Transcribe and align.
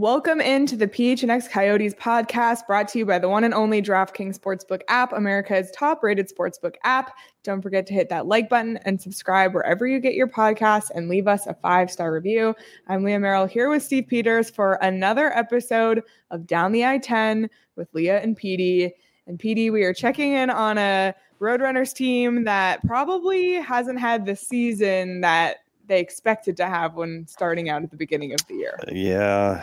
Welcome 0.00 0.40
into 0.40 0.76
the 0.76 0.88
PHNX 0.88 1.50
Coyotes 1.50 1.92
podcast 1.92 2.66
brought 2.66 2.88
to 2.88 2.98
you 2.98 3.04
by 3.04 3.18
the 3.18 3.28
one 3.28 3.44
and 3.44 3.52
only 3.52 3.82
DraftKings 3.82 4.40
Sportsbook 4.40 4.80
app, 4.88 5.12
America's 5.12 5.70
top 5.72 6.02
rated 6.02 6.34
sportsbook 6.34 6.76
app. 6.84 7.14
Don't 7.42 7.60
forget 7.60 7.86
to 7.88 7.92
hit 7.92 8.08
that 8.08 8.24
like 8.24 8.48
button 8.48 8.78
and 8.86 8.98
subscribe 8.98 9.52
wherever 9.52 9.86
you 9.86 10.00
get 10.00 10.14
your 10.14 10.26
podcasts 10.26 10.90
and 10.94 11.10
leave 11.10 11.28
us 11.28 11.46
a 11.46 11.52
five 11.52 11.90
star 11.90 12.14
review. 12.14 12.54
I'm 12.88 13.04
Leah 13.04 13.20
Merrill 13.20 13.44
here 13.44 13.68
with 13.68 13.82
Steve 13.82 14.06
Peters 14.06 14.48
for 14.48 14.78
another 14.80 15.36
episode 15.36 16.02
of 16.30 16.46
Down 16.46 16.72
the 16.72 16.86
I 16.86 16.96
10 16.96 17.50
with 17.76 17.92
Leah 17.92 18.22
and 18.22 18.34
Petey. 18.34 18.94
And 19.26 19.38
Petey, 19.38 19.68
we 19.68 19.82
are 19.82 19.92
checking 19.92 20.32
in 20.32 20.48
on 20.48 20.78
a 20.78 21.14
Roadrunners 21.42 21.92
team 21.92 22.44
that 22.44 22.82
probably 22.86 23.52
hasn't 23.56 24.00
had 24.00 24.24
the 24.24 24.34
season 24.34 25.20
that 25.20 25.58
they 25.88 26.00
expected 26.00 26.56
to 26.56 26.64
have 26.64 26.94
when 26.94 27.26
starting 27.26 27.68
out 27.68 27.82
at 27.82 27.90
the 27.90 27.98
beginning 27.98 28.32
of 28.32 28.40
the 28.46 28.54
year. 28.54 28.78
Yeah. 28.90 29.62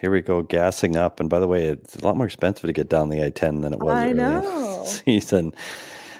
Here 0.00 0.10
we 0.10 0.20
go, 0.20 0.42
gassing 0.42 0.96
up. 0.96 1.20
And 1.20 1.30
by 1.30 1.40
the 1.40 1.48
way, 1.48 1.66
it's 1.66 1.96
a 1.96 2.04
lot 2.04 2.16
more 2.16 2.26
expensive 2.26 2.66
to 2.66 2.72
get 2.72 2.88
down 2.88 3.08
the 3.08 3.24
I 3.24 3.30
10 3.30 3.62
than 3.62 3.72
it 3.72 3.80
was 3.80 3.94
I 3.94 4.02
early 4.02 4.10
in 4.10 4.16
the 4.16 4.40
know. 4.40 4.84
season. 5.04 5.54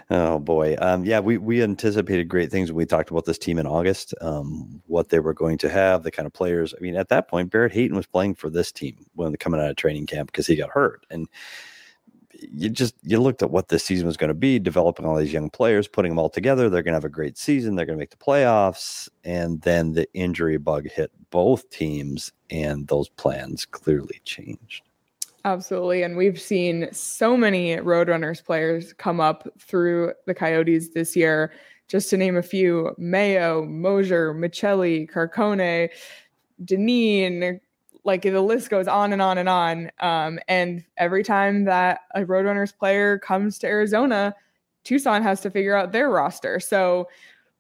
Oh 0.09 0.39
boy. 0.39 0.77
Um, 0.79 1.05
yeah, 1.05 1.21
we, 1.21 1.37
we 1.37 1.63
anticipated 1.63 2.29
great 2.29 2.51
things 2.51 2.71
when 2.71 2.77
we 2.77 2.87
talked 2.87 3.11
about 3.11 3.25
this 3.25 3.39
team 3.39 3.59
in 3.59 3.67
August, 3.67 4.15
um, 4.21 4.81
what 4.87 5.09
they 5.09 5.19
were 5.19 5.35
going 5.35 5.59
to 5.59 5.69
have, 5.69 6.05
the 6.05 6.13
kind 6.13 6.27
of 6.27 6.33
players. 6.33 6.73
I 6.79 6.81
mean, 6.81 6.97
at 6.97 7.09
that 7.09 7.29
point, 7.29 7.51
Barrett 7.51 7.73
Hayton 7.73 7.97
was 7.97 8.07
playing 8.07 8.37
for 8.37 8.49
this 8.49 8.71
team 8.71 9.05
when 9.15 9.33
they're 9.33 9.37
coming 9.37 9.61
out 9.61 9.71
of 9.71 9.77
training 9.77 10.07
camp 10.07 10.31
because 10.31 10.47
he 10.47 10.55
got 10.57 10.71
hurt. 10.71 11.05
And 11.11 11.29
you 12.41 12.69
just 12.69 12.95
you 13.03 13.21
looked 13.21 13.43
at 13.43 13.51
what 13.51 13.69
this 13.69 13.85
season 13.85 14.07
was 14.07 14.17
going 14.17 14.29
to 14.29 14.35
be, 14.35 14.59
developing 14.59 15.07
all 15.07 15.17
these 15.17 15.33
young 15.33 15.51
players, 15.51 15.89
putting 15.89 16.11
them 16.11 16.19
all 16.19 16.31
together. 16.31 16.69
They're 16.69 16.83
going 16.83 16.93
to 16.93 16.97
have 16.97 17.05
a 17.05 17.09
great 17.09 17.39
season. 17.39 17.75
They're 17.75 17.87
going 17.87 17.99
to 17.99 18.03
make 18.03 18.11
the 18.11 18.17
playoffs, 18.17 19.09
and 19.25 19.61
then 19.63 19.93
the 19.93 20.07
injury 20.15 20.57
bug 20.57 20.89
hit 20.89 21.11
both 21.31 21.69
teams, 21.71 22.33
and 22.51 22.89
those 22.89 23.09
plans 23.09 23.65
clearly 23.65 24.21
changed. 24.25 24.83
Absolutely. 25.45 26.03
And 26.03 26.17
we've 26.17 26.41
seen 26.41 26.89
so 26.93 27.37
many 27.37 27.77
Roadrunners 27.77 28.45
players 28.45 28.93
come 28.93 29.21
up 29.21 29.49
through 29.61 30.13
the 30.27 30.35
Coyotes 30.35 30.91
this 30.91 31.15
year. 31.15 31.53
Just 31.89 32.11
to 32.11 32.17
name 32.17 32.37
a 32.37 32.43
few 32.43 32.93
Mayo, 32.99 33.65
Moser, 33.65 34.35
Maccelli, 34.35 35.09
Carcone, 35.09 35.89
Dineen, 36.65 37.61
like 38.07 38.23
the 38.23 38.41
list 38.41 38.71
goes 38.71 38.87
on 38.87 39.13
and 39.13 39.21
on 39.21 39.37
and 39.37 39.49
on. 39.49 39.91
Um, 40.01 40.39
and 40.47 40.85
every 40.97 41.25
time 41.25 41.65
that 41.65 42.01
a 42.15 42.21
Roadrunners 42.21 42.77
player 42.77 43.19
comes 43.19 43.59
to 43.59 43.67
Arizona, 43.67 44.35
Tucson 44.85 45.23
has 45.23 45.41
to 45.41 45.51
figure 45.51 45.77
out 45.77 45.91
their 45.91 46.09
roster. 46.09 46.61
So 46.61 47.09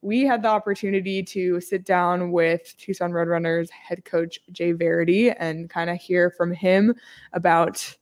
we 0.02 0.22
had 0.22 0.42
the 0.42 0.48
opportunity 0.48 1.22
to 1.24 1.60
sit 1.60 1.84
down 1.84 2.30
with 2.30 2.76
Tucson 2.78 3.10
Roadrunners 3.10 3.70
head 3.70 4.04
coach 4.04 4.38
Jay 4.52 4.72
Varady 4.72 5.34
and 5.36 5.68
kind 5.68 5.90
of 5.90 5.98
hear 5.98 6.30
from 6.30 6.52
him 6.52 6.94
about 7.32 7.96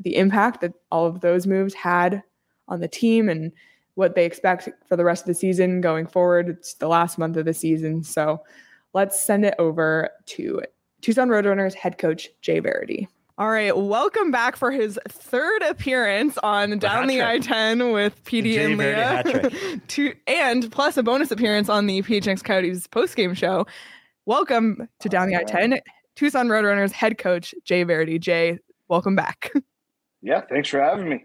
the 0.00 0.16
impact 0.16 0.62
that 0.62 0.72
all 0.90 1.06
of 1.06 1.20
those 1.20 1.46
moves 1.46 1.72
had 1.72 2.22
on 2.66 2.80
the 2.80 2.88
team 2.88 3.28
and 3.28 3.52
what 3.94 4.16
they 4.16 4.26
expect 4.26 4.68
for 4.88 4.96
the 4.96 5.04
rest 5.04 5.22
of 5.22 5.28
the 5.28 5.34
season 5.34 5.80
going 5.80 6.06
forward. 6.06 6.48
It's 6.48 6.74
the 6.74 6.88
last 6.88 7.16
month 7.16 7.36
of 7.36 7.44
the 7.44 7.54
season. 7.54 8.02
So 8.02 8.42
let's 8.92 9.24
send 9.24 9.44
it 9.44 9.54
over 9.60 10.10
to 10.26 10.62
Tucson 11.06 11.28
Roadrunners 11.28 11.72
head 11.72 11.98
coach 11.98 12.28
Jay 12.42 12.60
Varady. 12.60 13.06
All 13.38 13.48
right, 13.48 13.76
welcome 13.76 14.32
back 14.32 14.56
for 14.56 14.72
his 14.72 14.98
third 15.08 15.62
appearance 15.62 16.36
on 16.38 16.80
Down 16.80 17.06
the 17.06 17.22
I 17.22 17.38
10 17.38 17.92
with 17.92 18.24
Petey 18.24 18.54
Jay 18.54 18.64
and 18.64 18.80
Varady 18.80 19.52
Leah. 19.52 19.80
to, 19.86 20.14
and 20.26 20.68
plus 20.72 20.96
a 20.96 21.04
bonus 21.04 21.30
appearance 21.30 21.68
on 21.68 21.86
the 21.86 22.02
PHNX 22.02 22.42
Coyotes 22.42 22.88
postgame 22.88 23.36
show. 23.36 23.68
Welcome 24.24 24.88
to 24.98 25.08
Down 25.08 25.28
the 25.28 25.36
I 25.36 25.44
10, 25.44 25.78
Tucson 26.16 26.48
Roadrunners 26.48 26.90
head 26.90 27.18
coach 27.18 27.54
Jay 27.62 27.84
Varady. 27.84 28.18
Jay, 28.18 28.58
welcome 28.88 29.14
back. 29.14 29.52
Yeah, 30.22 30.40
thanks 30.40 30.70
for 30.70 30.80
having 30.80 31.08
me. 31.08 31.24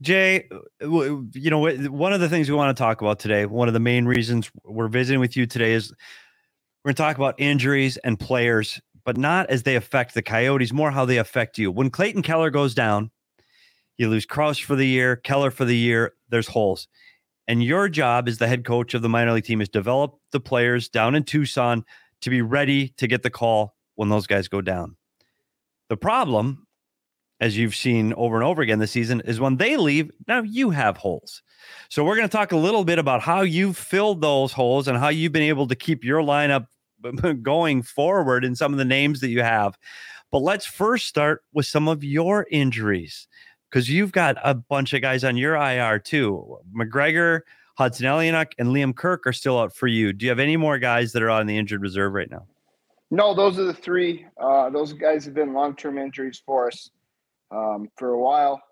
Jay, 0.00 0.48
you 0.80 1.50
know, 1.50 1.68
one 1.88 2.12
of 2.12 2.20
the 2.20 2.28
things 2.28 2.48
we 2.48 2.54
want 2.54 2.76
to 2.76 2.80
talk 2.80 3.00
about 3.00 3.18
today, 3.18 3.46
one 3.46 3.66
of 3.66 3.74
the 3.74 3.80
main 3.80 4.04
reasons 4.04 4.48
we're 4.64 4.86
visiting 4.86 5.18
with 5.18 5.36
you 5.36 5.44
today 5.44 5.72
is 5.72 5.92
we're 6.84 6.90
going 6.90 6.94
to 6.94 7.02
talk 7.02 7.16
about 7.16 7.34
injuries 7.38 7.96
and 7.98 8.18
players, 8.18 8.80
but 9.08 9.16
not 9.16 9.48
as 9.48 9.62
they 9.62 9.74
affect 9.74 10.12
the 10.12 10.20
Coyotes, 10.20 10.70
more 10.70 10.90
how 10.90 11.06
they 11.06 11.16
affect 11.16 11.56
you. 11.56 11.72
When 11.72 11.88
Clayton 11.88 12.20
Keller 12.20 12.50
goes 12.50 12.74
down, 12.74 13.10
you 13.96 14.06
lose 14.06 14.26
Kraus 14.26 14.58
for 14.58 14.76
the 14.76 14.86
year, 14.86 15.16
Keller 15.16 15.50
for 15.50 15.64
the 15.64 15.74
year, 15.74 16.12
there's 16.28 16.48
holes. 16.48 16.88
And 17.46 17.64
your 17.64 17.88
job 17.88 18.28
as 18.28 18.36
the 18.36 18.46
head 18.46 18.66
coach 18.66 18.92
of 18.92 19.00
the 19.00 19.08
minor 19.08 19.32
league 19.32 19.44
team 19.44 19.62
is 19.62 19.70
develop 19.70 20.18
the 20.30 20.40
players 20.40 20.90
down 20.90 21.14
in 21.14 21.24
Tucson 21.24 21.86
to 22.20 22.28
be 22.28 22.42
ready 22.42 22.88
to 22.98 23.06
get 23.06 23.22
the 23.22 23.30
call 23.30 23.76
when 23.94 24.10
those 24.10 24.26
guys 24.26 24.46
go 24.46 24.60
down. 24.60 24.94
The 25.88 25.96
problem 25.96 26.66
as 27.40 27.56
you've 27.56 27.76
seen 27.76 28.12
over 28.12 28.36
and 28.36 28.44
over 28.44 28.60
again 28.60 28.78
this 28.78 28.90
season, 28.90 29.22
is 29.24 29.40
when 29.40 29.56
they 29.56 29.78
leave, 29.78 30.10
now 30.26 30.42
you 30.42 30.68
have 30.68 30.98
holes. 30.98 31.42
So 31.88 32.04
we're 32.04 32.16
going 32.16 32.28
to 32.28 32.36
talk 32.36 32.52
a 32.52 32.56
little 32.56 32.84
bit 32.84 32.98
about 32.98 33.22
how 33.22 33.40
you've 33.40 33.78
filled 33.78 34.20
those 34.20 34.52
holes 34.52 34.86
and 34.86 34.98
how 34.98 35.08
you've 35.08 35.32
been 35.32 35.42
able 35.44 35.66
to 35.68 35.76
keep 35.76 36.04
your 36.04 36.20
lineup 36.20 36.66
going 37.42 37.82
forward 37.82 38.44
in 38.44 38.54
some 38.54 38.72
of 38.72 38.78
the 38.78 38.84
names 38.84 39.20
that 39.20 39.28
you 39.28 39.42
have. 39.42 39.78
But 40.30 40.40
let's 40.40 40.66
first 40.66 41.06
start 41.06 41.42
with 41.52 41.66
some 41.66 41.88
of 41.88 42.04
your 42.04 42.46
injuries 42.50 43.28
because 43.70 43.88
you've 43.88 44.12
got 44.12 44.36
a 44.42 44.54
bunch 44.54 44.92
of 44.92 45.02
guys 45.02 45.24
on 45.24 45.36
your 45.36 45.54
IR 45.54 45.98
too. 45.98 46.58
McGregor, 46.76 47.40
Hudson 47.76 48.06
Elynuik, 48.06 48.52
and 48.58 48.68
Liam 48.68 48.94
Kirk 48.94 49.26
are 49.26 49.32
still 49.32 49.58
out 49.58 49.74
for 49.74 49.86
you. 49.86 50.12
Do 50.12 50.26
you 50.26 50.30
have 50.30 50.38
any 50.38 50.56
more 50.56 50.78
guys 50.78 51.12
that 51.12 51.22
are 51.22 51.30
on 51.30 51.46
the 51.46 51.56
injured 51.56 51.80
reserve 51.80 52.12
right 52.12 52.30
now? 52.30 52.46
No, 53.10 53.34
those 53.34 53.58
are 53.58 53.64
the 53.64 53.74
three. 53.74 54.26
Uh, 54.38 54.68
those 54.68 54.92
guys 54.92 55.24
have 55.24 55.34
been 55.34 55.54
long-term 55.54 55.96
injuries 55.96 56.42
for 56.44 56.68
us 56.68 56.90
um, 57.50 57.88
for 57.96 58.10
a 58.10 58.18
while. 58.18 58.62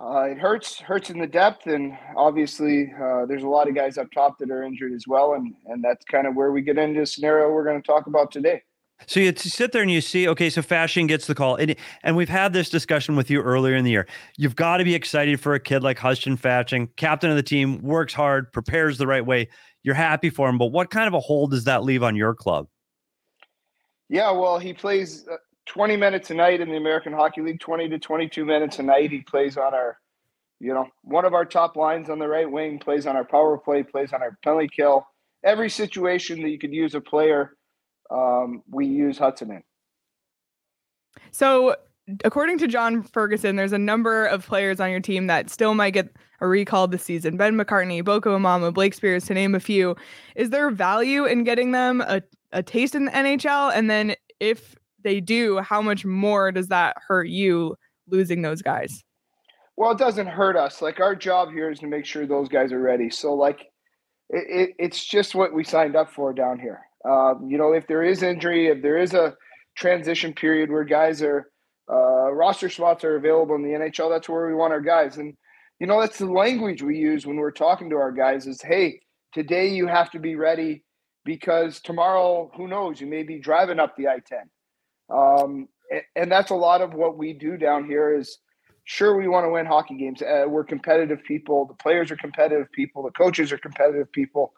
Uh, 0.00 0.28
it 0.30 0.38
hurts, 0.38 0.80
hurts 0.80 1.10
in 1.10 1.18
the 1.18 1.26
depth, 1.26 1.66
and 1.66 1.92
obviously 2.16 2.90
uh, 3.00 3.26
there's 3.26 3.42
a 3.42 3.48
lot 3.48 3.68
of 3.68 3.74
guys 3.74 3.98
up 3.98 4.06
top 4.14 4.38
that 4.38 4.50
are 4.50 4.62
injured 4.62 4.94
as 4.94 5.04
well, 5.06 5.34
and 5.34 5.54
and 5.66 5.84
that's 5.84 6.04
kind 6.06 6.26
of 6.26 6.34
where 6.34 6.52
we 6.52 6.62
get 6.62 6.78
into 6.78 7.02
a 7.02 7.06
scenario 7.06 7.50
we're 7.50 7.64
going 7.64 7.80
to 7.80 7.86
talk 7.86 8.06
about 8.06 8.30
today. 8.32 8.62
So 9.06 9.20
you 9.20 9.34
sit 9.36 9.72
there 9.72 9.82
and 9.82 9.90
you 9.90 10.00
see, 10.00 10.28
okay, 10.28 10.50
so 10.50 10.62
Fasching 10.62 11.06
gets 11.06 11.26
the 11.26 11.34
call, 11.34 11.56
and 11.56 11.76
and 12.02 12.16
we've 12.16 12.30
had 12.30 12.54
this 12.54 12.70
discussion 12.70 13.14
with 13.14 13.30
you 13.30 13.42
earlier 13.42 13.76
in 13.76 13.84
the 13.84 13.90
year. 13.90 14.06
You've 14.38 14.56
got 14.56 14.78
to 14.78 14.84
be 14.84 14.94
excited 14.94 15.38
for 15.38 15.52
a 15.52 15.60
kid 15.60 15.82
like 15.82 15.98
Hudson 15.98 16.38
Fasching, 16.38 16.88
captain 16.96 17.28
of 17.28 17.36
the 17.36 17.42
team, 17.42 17.82
works 17.82 18.14
hard, 18.14 18.52
prepares 18.54 18.96
the 18.96 19.06
right 19.06 19.24
way. 19.24 19.48
You're 19.82 19.94
happy 19.94 20.30
for 20.30 20.48
him, 20.48 20.56
but 20.56 20.66
what 20.66 20.90
kind 20.90 21.08
of 21.08 21.14
a 21.14 21.20
hold 21.20 21.50
does 21.50 21.64
that 21.64 21.84
leave 21.84 22.02
on 22.02 22.16
your 22.16 22.34
club? 22.34 22.68
Yeah, 24.08 24.30
well, 24.30 24.58
he 24.58 24.72
plays 24.72 25.26
uh, 25.30 25.36
20 25.70 25.96
minutes 25.96 26.30
a 26.32 26.34
night 26.34 26.60
in 26.60 26.68
the 26.68 26.76
American 26.76 27.12
Hockey 27.12 27.42
League, 27.42 27.60
20 27.60 27.90
to 27.90 27.98
22 28.00 28.44
minutes 28.44 28.80
a 28.80 28.82
night. 28.82 29.12
He 29.12 29.20
plays 29.20 29.56
on 29.56 29.72
our, 29.72 29.98
you 30.58 30.74
know, 30.74 30.88
one 31.02 31.24
of 31.24 31.32
our 31.32 31.44
top 31.44 31.76
lines 31.76 32.10
on 32.10 32.18
the 32.18 32.26
right 32.26 32.50
wing, 32.50 32.80
plays 32.80 33.06
on 33.06 33.14
our 33.14 33.24
power 33.24 33.56
play, 33.56 33.84
plays 33.84 34.12
on 34.12 34.20
our 34.20 34.36
penalty 34.42 34.68
kill. 34.68 35.06
Every 35.44 35.70
situation 35.70 36.42
that 36.42 36.48
you 36.48 36.58
could 36.58 36.72
use 36.72 36.96
a 36.96 37.00
player, 37.00 37.56
um, 38.10 38.64
we 38.68 38.86
use 38.86 39.16
Hudson 39.16 39.52
in. 39.52 39.62
So 41.30 41.76
according 42.24 42.58
to 42.58 42.66
John 42.66 43.04
Ferguson, 43.04 43.54
there's 43.54 43.72
a 43.72 43.78
number 43.78 44.26
of 44.26 44.44
players 44.44 44.80
on 44.80 44.90
your 44.90 44.98
team 44.98 45.28
that 45.28 45.50
still 45.50 45.74
might 45.74 45.92
get 45.92 46.10
a 46.40 46.48
recall 46.48 46.88
this 46.88 47.04
season. 47.04 47.36
Ben 47.36 47.56
McCartney, 47.56 48.04
Boko 48.04 48.36
Imama, 48.36 48.74
Blake 48.74 48.94
Speers, 48.94 49.24
to 49.26 49.34
name 49.34 49.54
a 49.54 49.60
few. 49.60 49.94
Is 50.34 50.50
there 50.50 50.68
value 50.72 51.26
in 51.26 51.44
getting 51.44 51.70
them 51.70 52.00
a, 52.00 52.22
a 52.50 52.60
taste 52.60 52.96
in 52.96 53.04
the 53.04 53.12
NHL? 53.12 53.70
And 53.72 53.88
then 53.88 54.16
if 54.40 54.74
they 55.02 55.20
do, 55.20 55.58
how 55.58 55.82
much 55.82 56.04
more 56.04 56.52
does 56.52 56.68
that 56.68 56.96
hurt 57.06 57.28
you 57.28 57.76
losing 58.08 58.42
those 58.42 58.62
guys? 58.62 59.02
Well, 59.76 59.92
it 59.92 59.98
doesn't 59.98 60.26
hurt 60.26 60.56
us. 60.56 60.82
Like 60.82 61.00
our 61.00 61.14
job 61.14 61.50
here 61.52 61.70
is 61.70 61.78
to 61.80 61.86
make 61.86 62.04
sure 62.04 62.26
those 62.26 62.48
guys 62.48 62.72
are 62.72 62.80
ready. 62.80 63.08
So 63.10 63.34
like 63.34 63.60
it, 64.28 64.68
it, 64.68 64.70
it's 64.78 65.04
just 65.04 65.34
what 65.34 65.54
we 65.54 65.64
signed 65.64 65.96
up 65.96 66.10
for 66.12 66.32
down 66.32 66.58
here. 66.58 66.80
Um, 67.08 67.46
you 67.48 67.56
know, 67.56 67.72
if 67.72 67.86
there 67.86 68.02
is 68.02 68.22
injury, 68.22 68.68
if 68.68 68.82
there 68.82 68.98
is 68.98 69.14
a 69.14 69.34
transition 69.76 70.34
period 70.34 70.70
where 70.70 70.84
guys 70.84 71.22
are 71.22 71.50
uh, 71.90 72.30
roster 72.30 72.68
spots 72.68 73.04
are 73.04 73.16
available 73.16 73.54
in 73.54 73.62
the 73.62 73.70
NHL, 73.70 74.10
that's 74.10 74.28
where 74.28 74.46
we 74.46 74.54
want 74.54 74.72
our 74.72 74.80
guys. 74.80 75.16
And 75.16 75.34
you 75.80 75.86
know, 75.86 75.98
that's 75.98 76.18
the 76.18 76.26
language 76.26 76.82
we 76.82 76.98
use 76.98 77.26
when 77.26 77.36
we're 77.36 77.50
talking 77.50 77.88
to 77.88 77.96
our 77.96 78.12
guys 78.12 78.46
is, 78.46 78.60
hey, 78.60 79.00
today 79.32 79.68
you 79.68 79.86
have 79.86 80.10
to 80.10 80.18
be 80.18 80.34
ready 80.34 80.84
because 81.24 81.80
tomorrow, 81.80 82.50
who 82.54 82.68
knows, 82.68 83.00
you 83.00 83.06
may 83.06 83.22
be 83.22 83.38
driving 83.38 83.78
up 83.78 83.96
the 83.96 84.08
I-10. 84.08 84.42
Um, 85.10 85.68
and, 85.90 86.02
and 86.16 86.32
that's 86.32 86.50
a 86.50 86.54
lot 86.54 86.80
of 86.80 86.94
what 86.94 87.18
we 87.18 87.32
do 87.32 87.56
down 87.56 87.84
here 87.84 88.16
is 88.16 88.38
sure 88.84 89.16
we 89.16 89.28
want 89.28 89.44
to 89.44 89.50
win 89.50 89.66
hockey 89.66 89.96
games. 89.96 90.22
Uh, 90.22 90.44
we're 90.48 90.64
competitive 90.64 91.22
people. 91.24 91.66
The 91.66 91.74
players 91.74 92.10
are 92.10 92.16
competitive 92.16 92.70
people. 92.72 93.02
The 93.02 93.10
coaches 93.10 93.52
are 93.52 93.58
competitive 93.58 94.10
people. 94.12 94.52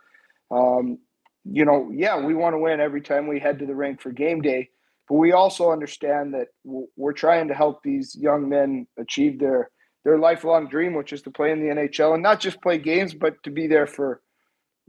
Um, 0.51 0.99
you 1.45 1.65
know, 1.65 1.91
yeah, 1.93 2.19
we 2.25 2.35
want 2.35 2.55
to 2.55 2.59
win 2.59 2.81
every 2.81 3.01
time 3.01 3.27
we 3.27 3.41
head 3.41 3.59
to 3.59 3.67
the 3.67 3.75
rink 3.75 4.01
for 4.01 4.13
game 4.13 4.41
day. 4.43 4.71
But 5.09 5.17
we 5.17 5.33
also 5.33 5.71
understand 5.71 6.35
that 6.35 6.49
we're 6.65 7.13
trying 7.13 7.49
to 7.49 7.55
help 7.55 7.83
these 7.83 8.17
young 8.19 8.49
men 8.49 8.87
achieve 8.99 9.39
their 9.39 9.71
their 10.05 10.19
lifelong 10.19 10.69
dream, 10.69 10.95
which 10.95 11.13
is 11.13 11.23
to 11.23 11.31
play 11.31 11.53
in 11.53 11.61
the 11.61 11.73
NHL 11.73 12.15
and 12.15 12.23
not 12.23 12.41
just 12.41 12.61
play 12.61 12.79
games, 12.79 13.15
but 13.15 13.41
to 13.45 13.51
be 13.51 13.69
there 13.69 13.87
for 13.87 14.21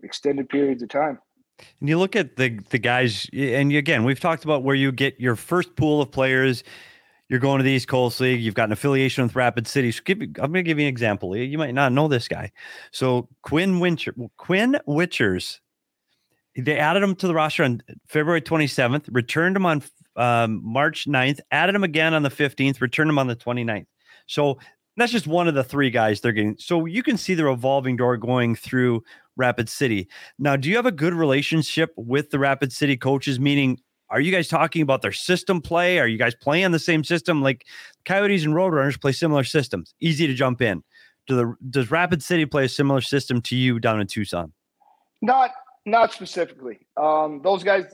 extended 0.01 0.49
periods 0.49 0.81
of 0.81 0.89
time. 0.89 1.19
And 1.79 1.89
you 1.89 1.97
look 1.99 2.15
at 2.15 2.35
the 2.35 2.59
the 2.69 2.79
guys, 2.79 3.27
and 3.33 3.71
again, 3.73 4.03
we've 4.03 4.19
talked 4.19 4.43
about 4.43 4.63
where 4.63 4.75
you 4.75 4.91
get 4.91 5.19
your 5.19 5.35
first 5.35 5.75
pool 5.75 6.01
of 6.01 6.11
players. 6.11 6.63
You're 7.29 7.39
going 7.39 7.59
to 7.59 7.63
the 7.63 7.71
East 7.71 7.87
Coast 7.87 8.19
League. 8.19 8.41
You've 8.41 8.53
got 8.53 8.65
an 8.65 8.73
affiliation 8.73 9.23
with 9.23 9.35
Rapid 9.35 9.67
City. 9.67 9.91
So 9.91 10.03
I'm 10.07 10.33
going 10.33 10.53
to 10.53 10.63
give 10.63 10.77
you 10.77 10.85
an 10.85 10.89
example. 10.89 11.35
You 11.35 11.57
might 11.57 11.73
not 11.73 11.91
know 11.91 12.07
this 12.07 12.27
guy. 12.27 12.51
So 12.91 13.29
Quinn 13.41 13.79
Wincher, 13.79 14.13
Quinn 14.37 14.77
Wichers, 14.87 15.59
they 16.55 16.77
added 16.77 17.01
him 17.01 17.15
to 17.15 17.27
the 17.27 17.33
roster 17.33 17.63
on 17.63 17.81
February 18.07 18.41
27th, 18.41 19.07
returned 19.11 19.55
him 19.55 19.65
on 19.65 19.81
um, 20.15 20.61
March 20.63 21.05
9th, 21.07 21.39
added 21.49 21.73
him 21.75 21.83
again 21.83 22.13
on 22.13 22.23
the 22.23 22.29
15th, 22.29 22.81
returned 22.81 23.09
him 23.09 23.17
on 23.17 23.27
the 23.27 23.35
29th. 23.35 23.87
So 24.27 24.59
that's 24.97 25.11
just 25.11 25.27
one 25.27 25.47
of 25.47 25.55
the 25.55 25.63
three 25.63 25.89
guys 25.89 26.21
they're 26.21 26.31
getting. 26.31 26.55
So 26.59 26.85
you 26.85 27.03
can 27.03 27.17
see 27.17 27.33
the 27.33 27.45
revolving 27.45 27.95
door 27.95 28.17
going 28.17 28.55
through 28.55 29.03
Rapid 29.35 29.69
City. 29.69 30.07
Now, 30.37 30.55
do 30.55 30.69
you 30.69 30.75
have 30.75 30.85
a 30.85 30.91
good 30.91 31.13
relationship 31.13 31.91
with 31.97 32.29
the 32.29 32.39
Rapid 32.39 32.71
City 32.71 32.95
coaches? 32.95 33.39
Meaning, 33.39 33.79
are 34.09 34.21
you 34.21 34.31
guys 34.31 34.47
talking 34.47 34.81
about 34.81 35.01
their 35.01 35.11
system 35.11 35.61
play? 35.61 35.99
Are 35.99 36.07
you 36.07 36.17
guys 36.17 36.35
playing 36.35 36.71
the 36.71 36.79
same 36.79 37.03
system? 37.03 37.41
Like 37.41 37.65
Coyotes 38.05 38.45
and 38.45 38.53
Roadrunners 38.53 39.01
play 39.01 39.11
similar 39.11 39.43
systems, 39.43 39.95
easy 39.99 40.27
to 40.27 40.33
jump 40.33 40.61
in. 40.61 40.83
Do 41.25 41.35
the 41.35 41.55
does 41.69 41.89
Rapid 41.89 42.21
City 42.21 42.45
play 42.45 42.65
a 42.65 42.69
similar 42.69 43.01
system 43.01 43.41
to 43.43 43.55
you 43.55 43.79
down 43.79 43.99
in 43.99 44.07
Tucson? 44.07 44.53
Not 45.21 45.51
not 45.85 46.13
specifically. 46.13 46.85
Um, 46.97 47.41
those 47.43 47.63
guys 47.63 47.85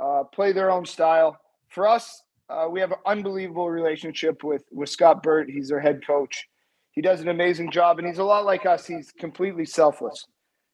uh, 0.00 0.24
play 0.24 0.52
their 0.52 0.70
own 0.70 0.86
style. 0.86 1.38
For 1.68 1.86
us, 1.86 2.22
uh, 2.48 2.68
we 2.70 2.80
have 2.80 2.92
an 2.92 2.98
unbelievable 3.06 3.70
relationship 3.70 4.44
with 4.44 4.64
with 4.70 4.88
Scott 4.88 5.22
Burt. 5.22 5.48
He's 5.48 5.70
our 5.72 5.80
head 5.80 6.06
coach. 6.06 6.46
He 6.92 7.00
does 7.00 7.20
an 7.20 7.28
amazing 7.28 7.70
job, 7.70 7.98
and 7.98 8.06
he's 8.06 8.18
a 8.18 8.24
lot 8.24 8.44
like 8.44 8.66
us. 8.66 8.86
He's 8.86 9.10
completely 9.12 9.64
selfless. 9.64 10.26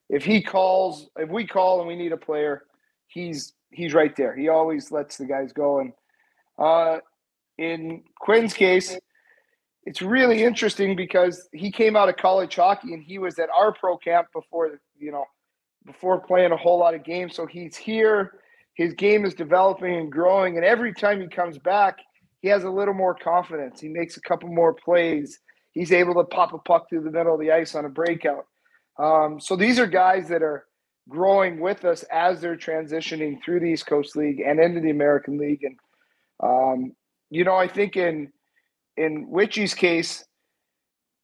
If 0.09 0.25
he 0.25 0.43
calls, 0.43 1.09
if 1.17 1.31
we 1.31 1.47
call 1.47 1.79
and 1.79 1.89
we 1.89 1.97
need 1.97 2.13
a 2.13 2.17
player, 2.17 2.65
he's 3.07 3.55
he's 3.71 3.95
right 3.95 4.15
there. 4.17 4.35
He 4.35 4.49
always 4.49 4.91
lets 4.91 5.17
the 5.17 5.27
guys 5.27 5.53
go. 5.53 5.79
And 5.79 5.93
uh, 6.59 6.99
in 7.59 8.03
Quinn's 8.19 8.53
case, 8.53 8.99
it's 9.85 10.03
really 10.03 10.43
interesting 10.43 10.97
because 10.97 11.49
he 11.53 11.71
came 11.71 11.95
out 11.95 12.09
of 12.09 12.17
college 12.17 12.57
hockey 12.57 12.93
and 12.93 13.03
he 13.03 13.19
was 13.19 13.39
at 13.39 13.49
our 13.57 13.73
pro 13.73 13.97
camp 13.97 14.29
before 14.35 14.81
you 14.99 15.13
know 15.13 15.25
before 15.87 16.21
playing 16.21 16.51
a 16.51 16.57
whole 16.57 16.79
lot 16.79 16.95
of 16.95 17.05
games. 17.05 17.37
So 17.37 17.47
he's 17.47 17.77
here 17.77 18.40
his 18.75 18.95
game 18.95 19.25
is 19.25 19.35
developing 19.35 19.95
and 19.97 20.11
growing. 20.11 20.57
And 20.57 20.65
every 20.65 20.95
time 20.95 21.21
he 21.21 21.29
comes 21.29 21.59
back, 21.59 21.99
he 22.41 22.49
has 22.49 22.65
a 22.65 22.71
little 22.71 22.95
more 22.95 23.15
confidence. 23.15 23.81
He 23.81 23.89
makes 23.89 24.17
a 24.17 24.21
couple 24.21 24.49
more 24.49 24.73
plays. 24.73 25.39
He's 25.73 25.93
able 25.93 26.15
to 26.15 26.25
pop 26.25 26.53
a 26.53 26.59
puck 26.59 26.89
through 26.89 27.05
the 27.05 27.11
middle 27.11 27.35
of 27.35 27.41
the 27.41 27.53
ice 27.53 27.75
on 27.75 27.85
a 27.85 27.91
breakout. 27.91 28.47
Um, 28.99 29.41
so 29.41 29.57
these 29.57 29.79
are 29.79 29.87
guys 29.87 30.29
that 30.29 30.43
are 30.43 30.67
growing 31.09 31.61
with 31.61 31.85
us 31.85 32.05
as 32.13 32.41
they're 32.41 32.57
transitioning 32.57 33.43
through 33.43 33.61
the 33.61 33.67
East 33.67 33.87
Coast 33.87 34.17
League 34.17 34.41
and 34.41 34.61
into 34.61 34.81
the 34.81 34.91
American 34.91 35.39
League. 35.39 35.63
And 35.63 35.77
um, 36.43 36.93
you 37.31 37.45
know, 37.45 37.57
I 37.57 37.69
think 37.69 37.97
in 37.97 38.33
in 38.97 39.29
Witchy's 39.31 39.75
case, 39.75 40.25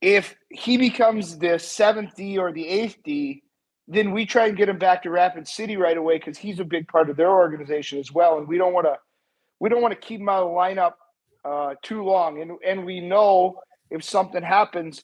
if 0.00 0.34
he 0.50 0.76
becomes 0.76 1.38
the 1.38 1.58
seventh 1.58 2.14
D 2.14 2.38
or 2.38 2.52
the 2.52 2.66
eighth 2.66 2.98
D, 3.04 3.42
then 3.88 4.12
we 4.12 4.26
try 4.26 4.46
and 4.46 4.56
get 4.56 4.68
him 4.68 4.78
back 4.78 5.02
to 5.02 5.10
Rapid 5.10 5.46
City 5.46 5.76
right 5.76 5.96
away 5.96 6.18
because 6.18 6.38
he's 6.38 6.58
a 6.58 6.64
big 6.64 6.88
part 6.88 7.08
of 7.08 7.16
their 7.16 7.30
organization 7.30 7.98
as 7.98 8.12
well, 8.12 8.38
and 8.38 8.48
we 8.48 8.58
don't 8.58 8.72
want 8.72 8.86
to 8.86 8.96
we 9.60 9.68
don't 9.68 9.82
want 9.82 9.92
to 9.94 10.00
keep 10.00 10.20
him 10.20 10.28
out 10.28 10.42
of 10.42 10.48
the 10.50 10.54
lineup 10.54 10.92
uh, 11.44 11.74
too 11.82 12.02
long. 12.02 12.40
And 12.40 12.52
and 12.66 12.84
we 12.84 13.00
know 13.00 13.60
if 13.90 14.02
something 14.02 14.42
happens, 14.42 15.02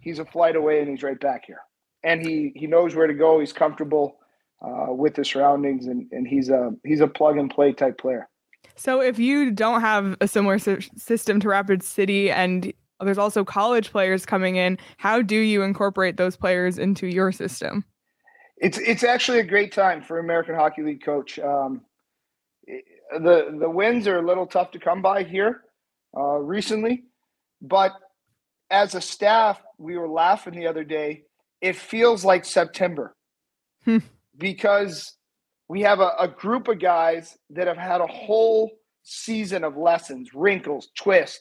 he's 0.00 0.18
a 0.18 0.24
flight 0.24 0.56
away 0.56 0.80
and 0.80 0.88
he's 0.88 1.02
right 1.02 1.18
back 1.18 1.44
here, 1.46 1.60
and 2.02 2.24
he 2.24 2.52
he 2.56 2.66
knows 2.66 2.94
where 2.94 3.06
to 3.06 3.14
go. 3.14 3.38
He's 3.38 3.52
comfortable 3.52 4.18
uh, 4.60 4.92
with 4.92 5.14
the 5.14 5.24
surroundings, 5.24 5.86
and 5.86 6.10
and 6.10 6.26
he's 6.26 6.48
a 6.48 6.72
he's 6.84 7.00
a 7.00 7.06
plug 7.06 7.38
and 7.38 7.50
play 7.50 7.72
type 7.72 7.98
player. 7.98 8.28
So 8.74 9.00
if 9.00 9.18
you 9.18 9.52
don't 9.52 9.80
have 9.80 10.16
a 10.20 10.26
similar 10.26 10.58
system 10.58 11.40
to 11.40 11.48
Rapid 11.48 11.82
City 11.82 12.30
and 12.30 12.72
there's 13.00 13.18
also 13.18 13.44
college 13.44 13.90
players 13.92 14.26
coming 14.26 14.56
in, 14.56 14.78
how 14.96 15.22
do 15.22 15.36
you 15.36 15.62
incorporate 15.62 16.16
those 16.16 16.36
players 16.36 16.78
into 16.78 17.06
your 17.06 17.30
system? 17.30 17.84
It's 18.60 18.78
it's 18.78 19.04
actually 19.04 19.40
a 19.40 19.44
great 19.44 19.72
time 19.72 20.02
for 20.02 20.18
American 20.18 20.54
Hockey 20.54 20.82
League 20.82 21.04
coach. 21.04 21.38
Um, 21.38 21.82
the 22.66 23.56
the 23.58 23.70
wins 23.70 24.06
are 24.06 24.18
a 24.18 24.26
little 24.26 24.46
tough 24.46 24.72
to 24.72 24.78
come 24.78 25.00
by 25.02 25.22
here 25.22 25.62
uh, 26.16 26.38
recently, 26.38 27.04
but 27.62 27.92
as 28.70 28.94
a 28.94 29.00
staff, 29.00 29.60
we 29.78 29.96
were 29.96 30.08
laughing 30.08 30.54
the 30.54 30.66
other 30.66 30.84
day. 30.84 31.22
It 31.60 31.76
feels 31.76 32.24
like 32.24 32.44
September 32.44 33.16
hmm. 33.84 33.98
because 34.36 35.14
we 35.68 35.82
have 35.82 36.00
a, 36.00 36.12
a 36.18 36.28
group 36.28 36.68
of 36.68 36.80
guys 36.80 37.36
that 37.50 37.66
have 37.66 37.76
had 37.76 38.00
a 38.00 38.06
whole 38.06 38.70
season 39.02 39.64
of 39.64 39.76
lessons, 39.76 40.34
wrinkles, 40.34 40.88
twist. 40.96 41.40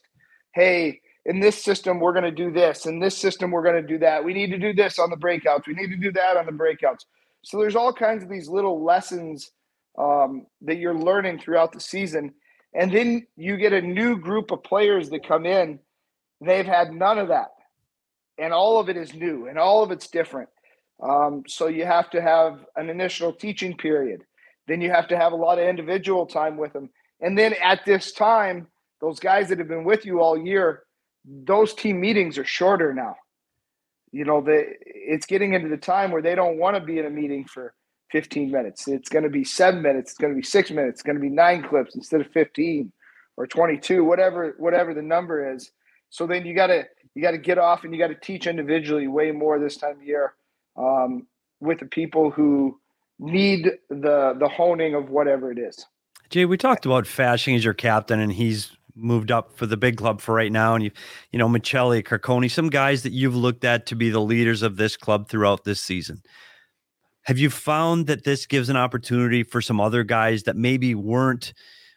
Hey, 0.53 1.01
in 1.27 1.41
this 1.41 1.61
system, 1.61 1.99
we're 1.99 2.13
going 2.13 2.23
to 2.23 2.31
do 2.31 2.51
this. 2.51 2.85
In 2.85 2.99
this 2.99 3.17
system, 3.17 3.51
we're 3.51 3.61
going 3.61 3.81
to 3.81 3.87
do 3.87 3.99
that. 3.99 4.23
We 4.23 4.33
need 4.33 4.49
to 4.51 4.57
do 4.57 4.73
this 4.73 4.97
on 4.97 5.09
the 5.09 5.17
breakouts. 5.17 5.67
We 5.67 5.73
need 5.73 5.89
to 5.89 5.97
do 5.97 6.11
that 6.13 6.37
on 6.37 6.45
the 6.45 6.53
breakouts. 6.53 7.01
So 7.43 7.59
there's 7.59 7.75
all 7.75 7.91
kinds 7.93 8.23
of 8.23 8.29
these 8.29 8.47
little 8.47 8.83
lessons 8.83 9.51
um, 9.97 10.47
that 10.61 10.77
you're 10.77 10.97
learning 10.97 11.39
throughout 11.39 11.73
the 11.73 11.81
season. 11.81 12.33
And 12.73 12.93
then 12.93 13.27
you 13.35 13.57
get 13.57 13.73
a 13.73 13.81
new 13.81 14.17
group 14.17 14.51
of 14.51 14.63
players 14.63 15.09
that 15.09 15.27
come 15.27 15.45
in. 15.45 15.79
They've 16.39 16.65
had 16.65 16.93
none 16.93 17.19
of 17.19 17.27
that. 17.27 17.49
And 18.37 18.53
all 18.53 18.79
of 18.79 18.87
it 18.87 18.95
is 18.95 19.13
new 19.13 19.47
and 19.47 19.59
all 19.59 19.83
of 19.83 19.91
it's 19.91 20.07
different. 20.07 20.49
Um, 21.03 21.43
so 21.45 21.67
you 21.67 21.85
have 21.85 22.09
to 22.11 22.21
have 22.21 22.65
an 22.77 22.89
initial 22.89 23.33
teaching 23.33 23.75
period. 23.75 24.23
Then 24.67 24.79
you 24.79 24.91
have 24.91 25.09
to 25.09 25.17
have 25.17 25.33
a 25.33 25.35
lot 25.35 25.59
of 25.59 25.67
individual 25.67 26.25
time 26.25 26.55
with 26.55 26.71
them. 26.71 26.89
And 27.19 27.37
then 27.37 27.53
at 27.61 27.83
this 27.85 28.13
time, 28.13 28.67
those 29.01 29.19
guys 29.19 29.49
that 29.49 29.59
have 29.59 29.67
been 29.67 29.83
with 29.83 30.05
you 30.05 30.21
all 30.21 30.37
year, 30.37 30.83
those 31.27 31.73
team 31.73 31.99
meetings 31.99 32.37
are 32.37 32.45
shorter 32.45 32.93
now. 32.93 33.15
You 34.11 34.25
know, 34.25 34.41
the 34.41 34.65
it's 34.81 35.25
getting 35.25 35.53
into 35.53 35.67
the 35.67 35.77
time 35.77 36.11
where 36.11 36.21
they 36.21 36.35
don't 36.35 36.57
want 36.57 36.75
to 36.75 36.81
be 36.81 36.97
in 36.97 37.05
a 37.05 37.09
meeting 37.09 37.45
for 37.45 37.73
15 38.11 38.49
minutes. 38.49 38.87
It's 38.87 39.09
going 39.09 39.23
to 39.23 39.29
be 39.29 39.43
seven 39.43 39.81
minutes. 39.81 40.11
It's 40.11 40.17
going 40.17 40.33
to 40.33 40.37
be 40.37 40.45
six 40.45 40.71
minutes. 40.71 40.95
It's 40.95 41.03
going 41.03 41.17
to 41.17 41.21
be 41.21 41.29
nine 41.29 41.63
clips 41.63 41.95
instead 41.95 42.21
of 42.21 42.27
15 42.31 42.91
or 43.35 43.45
22, 43.45 44.03
whatever 44.03 44.55
whatever 44.57 44.93
the 44.93 45.01
number 45.01 45.53
is. 45.53 45.71
So 46.09 46.25
then 46.25 46.45
you 46.45 46.55
got 46.55 46.67
to 46.67 46.85
you 47.13 47.21
got 47.21 47.31
to 47.31 47.37
get 47.37 47.57
off 47.57 47.83
and 47.83 47.93
you 47.93 47.99
got 47.99 48.07
to 48.07 48.15
teach 48.15 48.47
individually 48.47 49.07
way 49.07 49.31
more 49.31 49.59
this 49.59 49.77
time 49.77 49.97
of 49.97 50.03
year 50.03 50.33
um, 50.77 51.27
with 51.59 51.79
the 51.79 51.85
people 51.85 52.31
who 52.31 52.79
need 53.19 53.71
the 53.89 54.35
the 54.39 54.47
honing 54.47 54.95
of 54.95 55.09
whatever 55.09 55.51
it 55.51 55.59
is. 55.59 55.85
Jay, 56.29 56.45
we 56.45 56.57
talked 56.57 56.85
about 56.85 57.05
Fasching 57.05 57.55
as 57.55 57.63
your 57.63 57.73
captain, 57.73 58.19
and 58.19 58.33
he's 58.33 58.76
moved 58.97 59.31
up 59.31 59.57
for 59.57 59.65
the 59.65 59.77
big 59.77 59.97
club 59.97 60.19
for 60.21 60.33
right 60.33 60.51
now, 60.51 60.75
and 60.75 60.83
you, 60.83 60.91
you 61.31 61.39
know, 61.39 61.47
Maccelli, 61.47 62.03
Carcone, 62.03 62.49
some 62.49 62.69
guys 62.69 63.03
that 63.03 63.13
you've 63.13 63.35
looked 63.35 63.63
at 63.63 63.85
to 63.87 63.95
be 63.95 64.09
the 64.09 64.19
leaders 64.19 64.63
of 64.63 64.77
this 64.77 64.97
club 64.97 65.29
throughout 65.29 65.63
this 65.63 65.81
season. 65.81 66.21
Have 67.23 67.37
you 67.37 67.49
found 67.49 68.07
that 68.07 68.23
this 68.23 68.45
gives 68.45 68.69
an 68.69 68.77
opportunity 68.77 69.43
for 69.43 69.61
some 69.61 69.81
other 69.81 70.03
guys 70.03 70.43
that 70.43 70.55
maybe 70.55 70.95
weren't 70.95 71.53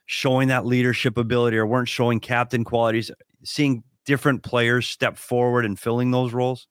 showing 0.07 0.49
that 0.49 0.67
leadership 0.67 1.17
ability 1.17 1.57
or 1.57 1.67
weren't 1.67 1.89
showing 1.89 2.19
captain 2.19 2.65
qualities, 2.65 3.11
seeing 3.45 3.85
different 4.05 4.43
players 4.43 4.89
step 4.89 5.17
forward 5.17 5.65
and 5.65 5.79
filling 5.79 6.11
those 6.11 6.33
roles? 6.33 6.67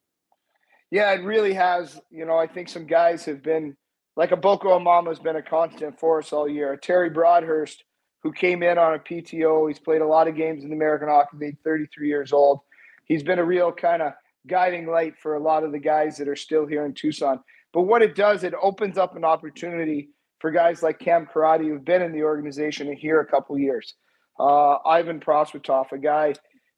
Yeah, 0.92 1.12
it 1.14 1.24
really 1.24 1.54
has. 1.54 2.02
You 2.10 2.26
know, 2.26 2.38
I 2.38 2.48
think 2.48 2.68
some 2.68 2.86
guys 2.86 3.24
have 3.26 3.42
been 3.42 3.78
like 4.18 4.32
a 4.32 4.38
Boko 4.38 4.78
Imama 4.78 5.08
has 5.08 5.20
been 5.20 5.38
a 5.38 5.42
constant 5.42 5.98
force 5.98 6.34
all 6.34 6.50
year. 6.50 6.76
Terry 6.76 7.10
Broadhurst, 7.10 7.86
who 8.22 8.32
came 8.32 8.64
in 8.64 8.78
on 8.78 8.96
a 8.96 9.00
PTO, 9.00 9.68
he's 9.68 9.80
played 9.80 10.02
a 10.02 10.08
lot 10.08 10.28
of 10.28 10.36
games 10.36 10.64
in 10.64 10.70
the 10.70 10.76
American 10.76 11.08
Hockey 11.08 11.38
League, 11.38 11.58
33 11.64 12.08
years 12.08 12.34
old. 12.34 12.60
He's 13.06 13.24
been 13.24 13.40
a 13.40 13.46
real 13.46 13.72
kind 13.72 14.02
of 14.02 14.14
guiding 14.48 14.88
light 14.88 15.18
for 15.18 15.36
a 15.36 15.40
lot 15.40 15.64
of 15.64 15.72
the 15.72 15.80
guys 15.80 16.18
that 16.18 16.28
are 16.28 16.36
still 16.36 16.66
here 16.66 16.86
in 16.86 16.94
Tucson. 16.94 17.40
But 17.74 17.84
what 17.84 18.02
it 18.02 18.16
does, 18.16 18.44
it 18.44 18.54
opens 18.62 18.98
up 18.98 19.16
an 19.16 19.24
opportunity 19.24 20.10
for 20.40 20.52
guys 20.52 20.82
like 20.82 21.00
Cam 21.00 21.26
Crotty, 21.26 21.68
who've 21.68 21.84
been 21.84 22.02
in 22.02 22.12
the 22.12 22.24
organization 22.24 22.88
and 22.88 22.98
here 22.98 23.20
a 23.20 23.26
couple 23.26 23.58
years. 23.60 23.96
Uh, 24.40 24.78
Ivan 24.86 25.20
Prosvetov, 25.20 25.92
a 25.92 25.98
guy 25.98 26.34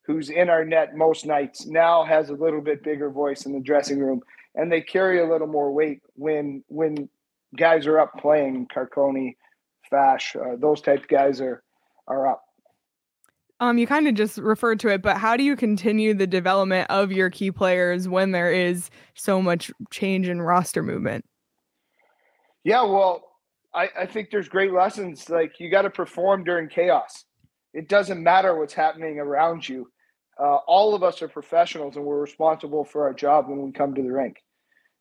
who's 0.05 0.29
in 0.29 0.49
our 0.49 0.65
net 0.65 0.95
most 0.95 1.25
nights, 1.25 1.67
now 1.67 2.03
has 2.03 2.29
a 2.29 2.33
little 2.33 2.61
bit 2.61 2.83
bigger 2.83 3.09
voice 3.09 3.45
in 3.45 3.53
the 3.53 3.59
dressing 3.59 3.99
room, 3.99 4.21
and 4.55 4.71
they 4.71 4.81
carry 4.81 5.19
a 5.21 5.31
little 5.31 5.47
more 5.47 5.71
weight 5.71 6.01
when 6.15 6.63
when 6.67 7.07
guys 7.55 7.85
are 7.85 7.99
up 7.99 8.13
playing. 8.17 8.67
Carcone, 8.75 9.35
Fash, 9.91 10.35
uh, 10.35 10.55
those 10.57 10.81
type 10.81 11.07
guys 11.07 11.39
are 11.39 11.61
are 12.07 12.27
up. 12.27 12.43
Um, 13.59 13.77
you 13.77 13.85
kind 13.85 14.07
of 14.07 14.15
just 14.15 14.39
referred 14.39 14.79
to 14.79 14.87
it, 14.89 15.03
but 15.03 15.17
how 15.17 15.37
do 15.37 15.43
you 15.43 15.55
continue 15.55 16.15
the 16.15 16.25
development 16.25 16.89
of 16.89 17.11
your 17.11 17.29
key 17.29 17.51
players 17.51 18.07
when 18.07 18.31
there 18.31 18.51
is 18.51 18.89
so 19.13 19.39
much 19.39 19.71
change 19.91 20.27
in 20.27 20.41
roster 20.41 20.81
movement? 20.81 21.25
Yeah, 22.63 22.81
well, 22.81 23.21
I, 23.73 23.89
I 23.99 24.05
think 24.07 24.31
there's 24.31 24.49
great 24.49 24.73
lessons. 24.73 25.29
Like 25.29 25.59
you 25.59 25.69
got 25.69 25.83
to 25.83 25.91
perform 25.91 26.43
during 26.43 26.69
chaos. 26.69 27.25
It 27.73 27.87
doesn't 27.87 28.21
matter 28.21 28.57
what's 28.57 28.73
happening 28.73 29.19
around 29.19 29.69
you. 29.69 29.91
Uh, 30.39 30.55
all 30.67 30.95
of 30.95 31.03
us 31.03 31.21
are 31.21 31.27
professionals, 31.27 31.97
and 31.97 32.05
we're 32.05 32.19
responsible 32.19 32.83
for 32.83 33.03
our 33.03 33.13
job 33.13 33.47
when 33.47 33.61
we 33.61 33.71
come 33.71 33.93
to 33.93 34.01
the 34.01 34.11
rink. 34.11 34.37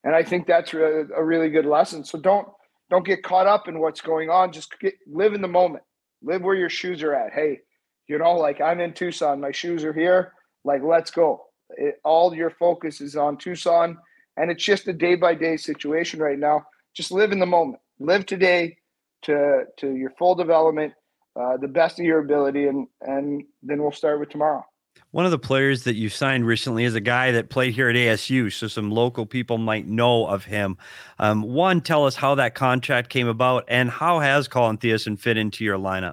And 0.05 0.15
I 0.15 0.23
think 0.23 0.47
that's 0.47 0.75
a, 0.75 1.07
a 1.17 1.25
really 1.25 1.49
good 1.49 1.67
lesson. 1.67 2.05
So 2.05 2.19
don't 2.19 2.47
don't 2.91 3.07
get 3.07 3.23
caught 3.23 3.47
up 3.47 3.69
in 3.69 3.79
what's 3.79 4.01
going 4.01 4.31
on. 4.31 4.53
Just 4.53 4.79
get, 4.81 4.95
live 5.07 5.33
in 5.33 5.41
the 5.41 5.49
moment. 5.49 5.85
Live 6.23 6.43
where 6.43 6.57
your 6.57 6.69
shoes 6.69 7.03
are 7.03 7.15
at. 7.15 7.33
Hey, 7.33 7.61
you 8.09 8.19
know, 8.19 8.33
like 8.35 8.61
I'm 8.61 8.81
in 8.81 8.93
Tucson, 8.93 9.41
my 9.41 9.53
shoes 9.53 9.85
are 9.85 9.93
here. 9.93 10.33
Like, 10.65 10.83
let's 10.83 11.11
go. 11.11 11.47
It, 11.71 12.01
all 12.05 12.35
your 12.35 12.51
focus 12.51 13.01
is 13.01 13.17
on 13.17 13.39
Tucson, 13.39 13.97
and 14.37 14.51
it's 14.51 14.65
just 14.65 14.89
a 14.89 14.93
day 14.93 15.15
by 15.15 15.35
day 15.35 15.57
situation 15.57 16.21
right 16.21 16.39
now. 16.39 16.67
Just 16.95 17.13
live 17.13 17.33
in 17.33 17.39
the 17.39 17.47
moment. 17.47 17.81
Live 18.01 18.27
today 18.27 18.77
to 19.23 19.65
to 19.79 19.95
your 19.95 20.11
full 20.19 20.35
development, 20.35 20.93
uh, 21.41 21.57
the 21.59 21.69
best 21.69 22.01
of 22.01 22.05
your 22.05 22.19
ability, 22.19 22.67
and 22.67 22.89
and 23.03 23.45
then 23.63 23.81
we'll 23.81 23.93
start 23.93 24.19
with 24.19 24.31
tomorrow. 24.31 24.65
One 25.13 25.25
of 25.25 25.33
the 25.33 25.39
players 25.39 25.85
that 25.85 25.97
you 25.97 26.09
signed 26.09 26.47
recently 26.47 26.85
is 26.85 26.95
a 26.95 27.01
guy 27.01 27.33
that 27.33 27.51
played 27.51 27.75
here 27.75 27.89
at 27.89 27.97
ASU, 27.97 28.53
so 28.53 28.69
some 28.69 28.93
local 28.93 29.27
people 29.27 29.59
might 29.59 29.89
know 29.89 30.27
of 30.27 30.45
him. 30.45 30.79
Um, 31.19 31.43
one, 31.43 31.81
tell 31.81 32.07
us 32.07 32.15
how 32.15 32.37
that 32.37 32.55
contract 32.55 33.09
came 33.09 33.27
about, 33.27 33.65
and 33.67 33.91
how 33.91 34.21
has 34.21 34.47
Colin 34.47 34.79
Theisen 34.79 35.19
fit 35.19 35.37
into 35.37 35.65
your 35.65 35.79
lineup? 35.79 36.13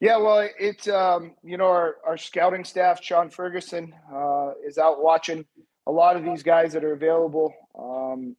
Yeah, 0.00 0.16
well, 0.16 0.48
it's 0.58 0.88
um, 0.88 1.36
you 1.44 1.56
know 1.56 1.66
our, 1.66 1.98
our 2.04 2.16
scouting 2.16 2.64
staff, 2.64 3.00
Sean 3.00 3.30
Ferguson, 3.30 3.94
uh, 4.12 4.50
is 4.66 4.76
out 4.76 5.00
watching 5.00 5.44
a 5.86 5.92
lot 5.92 6.16
of 6.16 6.24
these 6.24 6.42
guys 6.42 6.72
that 6.72 6.82
are 6.82 6.94
available. 6.94 7.54
Um, 7.78 8.34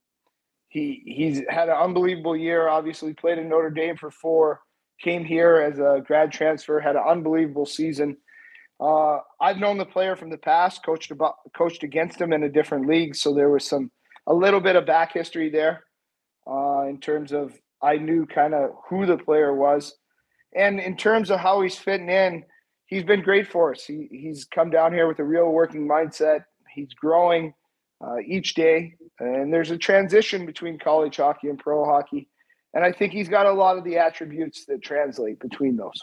he 0.68 1.02
he's 1.06 1.42
had 1.48 1.70
an 1.70 1.76
unbelievable 1.76 2.36
year. 2.36 2.68
Obviously, 2.68 3.14
played 3.14 3.38
in 3.38 3.48
Notre 3.48 3.70
Dame 3.70 3.96
for 3.96 4.12
four. 4.12 4.60
Came 5.00 5.24
here 5.24 5.56
as 5.56 5.80
a 5.80 6.04
grad 6.06 6.34
transfer, 6.34 6.82
had 6.82 6.98
an 6.98 7.04
unbelievable 7.08 7.66
season. 7.66 8.18
Uh, 8.84 9.20
I've 9.40 9.60
known 9.60 9.78
the 9.78 9.86
player 9.86 10.18
from 10.18 10.30
the 10.30 10.38
past, 10.38 10.86
coached 10.86 11.12
about, 11.12 11.36
coached 11.56 11.84
against 11.84 12.20
him 12.20 12.34
in 12.34 12.44
a 12.44 12.50
different 12.50 12.86
league, 12.86 13.16
so 13.16 13.34
there 13.34 13.50
was 13.50 13.66
some 13.66 13.90
a 14.28 14.34
little 14.34 14.60
bit 14.60 14.76
of 14.76 14.86
back 14.86 15.14
history 15.14 15.50
there 15.50 15.86
uh, 16.46 16.84
in 16.90 17.00
terms 17.00 17.32
of 17.32 17.58
I 17.82 17.96
knew 17.96 18.26
kind 18.26 18.54
of 18.54 18.72
who 18.90 19.06
the 19.06 19.18
player 19.18 19.54
was. 19.54 19.96
And 20.54 20.82
in 20.82 20.98
terms 20.98 21.32
of 21.32 21.40
how 21.40 21.62
he's 21.62 21.78
fitting 21.78 22.10
in, 22.10 22.44
he's 22.86 23.04
been 23.04 23.22
great 23.22 23.48
for 23.48 23.72
us. 23.72 23.86
He, 23.86 24.10
he's 24.12 24.44
come 24.46 24.70
down 24.70 24.92
here 24.92 25.08
with 25.08 25.20
a 25.20 25.24
real 25.24 25.50
working 25.50 25.88
mindset. 25.88 26.44
He's 26.76 26.94
growing 26.94 27.54
uh, 28.06 28.18
each 28.26 28.54
day, 28.54 28.96
and 29.20 29.54
there's 29.54 29.72
a 29.72 29.78
transition 29.78 30.46
between 30.46 30.78
college 30.78 31.18
hockey 31.18 31.48
and 31.48 31.58
pro 31.58 31.86
hockey. 31.86 32.28
And 32.74 32.84
I 32.84 32.92
think 32.92 33.14
he's 33.14 33.30
got 33.30 33.46
a 33.46 33.54
lot 33.54 33.78
of 33.78 33.86
the 33.86 33.98
attributes 33.98 34.66
that 34.66 34.82
translate 34.82 35.40
between 35.40 35.78
those. 35.78 36.02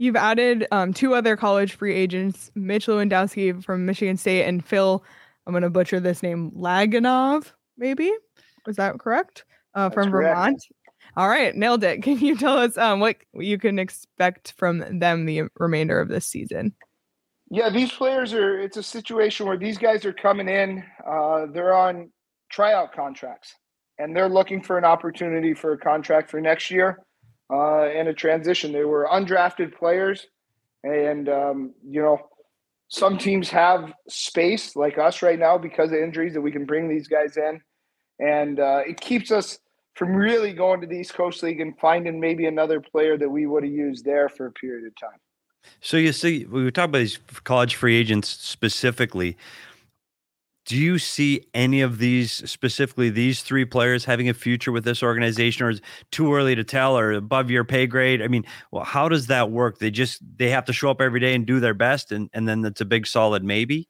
You've 0.00 0.16
added 0.16 0.66
um, 0.72 0.94
two 0.94 1.14
other 1.14 1.36
college 1.36 1.74
free 1.74 1.94
agents, 1.94 2.50
Mitch 2.54 2.86
Lewandowski 2.86 3.62
from 3.62 3.84
Michigan 3.84 4.16
State 4.16 4.44
and 4.44 4.64
Phil, 4.64 5.04
I'm 5.46 5.52
going 5.52 5.62
to 5.62 5.68
butcher 5.68 6.00
this 6.00 6.22
name, 6.22 6.52
Laganov, 6.52 7.52
maybe? 7.76 8.10
Was 8.66 8.76
that 8.76 8.98
correct? 8.98 9.44
Uh, 9.74 9.90
from 9.90 10.10
correct. 10.10 10.36
Vermont. 10.36 10.64
All 11.18 11.28
right, 11.28 11.54
nailed 11.54 11.84
it. 11.84 12.02
Can 12.02 12.18
you 12.18 12.34
tell 12.34 12.56
us 12.56 12.78
um, 12.78 13.00
what 13.00 13.16
you 13.34 13.58
can 13.58 13.78
expect 13.78 14.54
from 14.56 15.00
them 15.00 15.26
the 15.26 15.42
remainder 15.58 16.00
of 16.00 16.08
this 16.08 16.26
season? 16.26 16.74
Yeah, 17.50 17.68
these 17.68 17.92
players 17.92 18.32
are. 18.32 18.58
It's 18.58 18.78
a 18.78 18.82
situation 18.82 19.46
where 19.46 19.58
these 19.58 19.76
guys 19.76 20.06
are 20.06 20.14
coming 20.14 20.48
in. 20.48 20.82
Uh, 21.06 21.46
they're 21.52 21.74
on 21.74 22.10
tryout 22.48 22.94
contracts, 22.94 23.52
and 23.98 24.16
they're 24.16 24.30
looking 24.30 24.62
for 24.62 24.78
an 24.78 24.84
opportunity 24.84 25.52
for 25.52 25.72
a 25.72 25.78
contract 25.78 26.30
for 26.30 26.40
next 26.40 26.70
year 26.70 27.00
uh, 27.50 27.84
and 27.84 28.08
a 28.08 28.14
transition. 28.14 28.72
They 28.72 28.84
were 28.84 29.08
undrafted 29.10 29.76
players, 29.76 30.26
and 30.82 31.28
um, 31.28 31.74
you 31.86 32.02
know, 32.02 32.18
some 32.88 33.18
teams 33.18 33.50
have 33.50 33.92
space 34.08 34.76
like 34.76 34.98
us 34.98 35.22
right 35.22 35.38
now 35.38 35.58
because 35.58 35.90
of 35.90 35.98
injuries 35.98 36.34
that 36.34 36.40
we 36.40 36.52
can 36.52 36.64
bring 36.64 36.88
these 36.88 37.08
guys 37.08 37.36
in, 37.36 37.60
and 38.18 38.60
uh, 38.60 38.82
it 38.86 39.00
keeps 39.00 39.30
us 39.30 39.58
from 39.94 40.14
really 40.14 40.52
going 40.52 40.80
to 40.80 40.86
the 40.86 40.94
East 40.94 41.14
Coast 41.14 41.42
League 41.42 41.60
and 41.60 41.78
finding 41.78 42.20
maybe 42.20 42.46
another 42.46 42.80
player 42.80 43.18
that 43.18 43.28
we 43.28 43.46
would 43.46 43.64
have 43.64 43.72
used 43.72 44.04
there 44.04 44.28
for 44.28 44.46
a 44.46 44.52
period 44.52 44.86
of 44.86 44.94
time. 44.96 45.18
So 45.80 45.96
you 45.96 46.12
see, 46.12 46.46
we 46.46 46.64
were 46.64 46.70
talking 46.70 46.90
about 46.90 46.98
these 46.98 47.18
college 47.44 47.74
free 47.74 47.96
agents 47.96 48.28
specifically. 48.28 49.36
Do 50.66 50.76
you 50.76 50.98
see 50.98 51.46
any 51.54 51.80
of 51.80 51.98
these 51.98 52.48
specifically 52.48 53.10
these 53.10 53.42
three 53.42 53.64
players 53.64 54.04
having 54.04 54.28
a 54.28 54.34
future 54.34 54.70
with 54.70 54.84
this 54.84 55.02
organization, 55.02 55.66
or 55.66 55.70
is 55.70 55.80
too 56.12 56.32
early 56.34 56.54
to 56.54 56.62
tell, 56.62 56.96
or 56.96 57.12
above 57.12 57.50
your 57.50 57.64
pay 57.64 57.86
grade? 57.86 58.22
I 58.22 58.28
mean, 58.28 58.44
well, 58.70 58.84
how 58.84 59.08
does 59.08 59.26
that 59.28 59.50
work? 59.50 59.78
They 59.78 59.90
just 59.90 60.20
they 60.36 60.50
have 60.50 60.66
to 60.66 60.72
show 60.72 60.90
up 60.90 61.00
every 61.00 61.18
day 61.18 61.34
and 61.34 61.46
do 61.46 61.60
their 61.60 61.74
best, 61.74 62.12
and 62.12 62.28
and 62.32 62.46
then 62.46 62.64
it's 62.64 62.80
a 62.80 62.84
big 62.84 63.06
solid 63.06 63.42
maybe. 63.42 63.88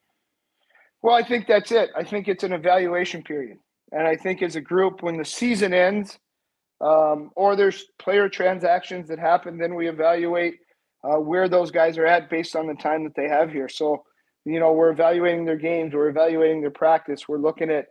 Well, 1.03 1.15
I 1.15 1.23
think 1.23 1.47
that's 1.47 1.73
it. 1.73 1.91
I 1.97 2.05
think 2.05 2.29
it's 2.29 2.45
an 2.45 2.53
evaluation 2.53 3.23
period. 3.23 3.59
And 3.93 4.07
I 4.07 4.17
think 4.17 4.43
as 4.43 4.57
a 4.57 4.61
group, 4.61 5.03
when 5.03 5.17
the 5.17 5.25
season 5.25 5.73
ends, 5.73 6.19
um, 6.81 7.31
or 7.37 7.57
there's 7.57 7.87
player 7.99 8.29
transactions 8.29 9.09
that 9.09 9.19
happen, 9.19 9.59
then 9.59 9.75
we 9.75 9.89
evaluate 9.89 10.55
uh, 11.03 11.19
where 11.19 11.49
those 11.49 11.71
guys 11.71 11.99
are 11.99 12.07
at 12.07 12.31
based 12.31 12.55
on 12.55 12.67
the 12.67 12.75
time 12.75 13.05
that 13.05 13.15
they 13.15 13.29
have 13.29 13.50
here. 13.50 13.69
So, 13.69 14.05
you 14.44 14.61
know, 14.61 14.73
we're 14.73 14.90
evaluating 14.90 15.44
their 15.44 15.56
games, 15.56 15.94
we're 15.94 16.09
evaluating 16.09 16.61
their 16.61 16.70
practice, 16.70 17.28
we're 17.28 17.38
looking 17.38 17.70
at, 17.70 17.87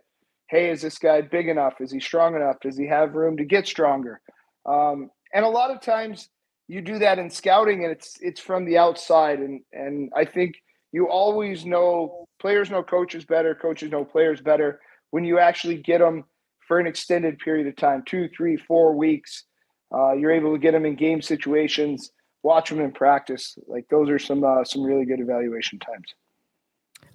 hey, 0.48 0.70
is 0.70 0.82
this 0.82 0.98
guy 0.98 1.20
big 1.20 1.48
enough? 1.48 1.74
Is 1.80 1.92
he 1.92 2.00
strong 2.00 2.34
enough? 2.34 2.56
Does 2.60 2.76
he 2.76 2.86
have 2.86 3.14
room 3.14 3.36
to 3.36 3.44
get 3.44 3.66
stronger? 3.66 4.20
Um, 4.66 5.10
and 5.32 5.44
a 5.44 5.48
lot 5.48 5.70
of 5.70 5.80
times 5.80 6.28
you 6.68 6.80
do 6.80 6.98
that 6.98 7.18
in 7.18 7.30
scouting, 7.30 7.84
and 7.84 7.92
it's 7.92 8.16
it's 8.20 8.40
from 8.40 8.64
the 8.64 8.78
outside, 8.78 9.40
and 9.40 9.60
and 9.72 10.10
I 10.16 10.24
think 10.24 10.54
you 10.92 11.08
always 11.08 11.64
know 11.64 12.28
players 12.40 12.70
know 12.70 12.82
coaches 12.82 13.24
better, 13.24 13.54
coaches 13.54 13.90
know 13.90 14.04
players 14.04 14.40
better 14.40 14.80
when 15.10 15.24
you 15.24 15.38
actually 15.38 15.76
get 15.76 15.98
them 15.98 16.24
for 16.66 16.78
an 16.78 16.86
extended 16.86 17.38
period 17.38 17.66
of 17.66 17.76
time 17.76 18.02
two, 18.06 18.28
three, 18.36 18.56
four 18.56 18.94
weeks. 18.94 19.44
Uh, 19.92 20.12
you're 20.12 20.30
able 20.30 20.52
to 20.52 20.58
get 20.60 20.70
them 20.70 20.86
in 20.86 20.94
game 20.94 21.20
situations, 21.20 22.12
watch 22.44 22.70
them 22.70 22.80
in 22.80 22.92
practice. 22.92 23.58
Like 23.66 23.86
those 23.90 24.08
are 24.08 24.20
some 24.20 24.44
uh, 24.44 24.64
some 24.64 24.84
really 24.84 25.04
good 25.04 25.20
evaluation 25.20 25.78
times. 25.80 26.14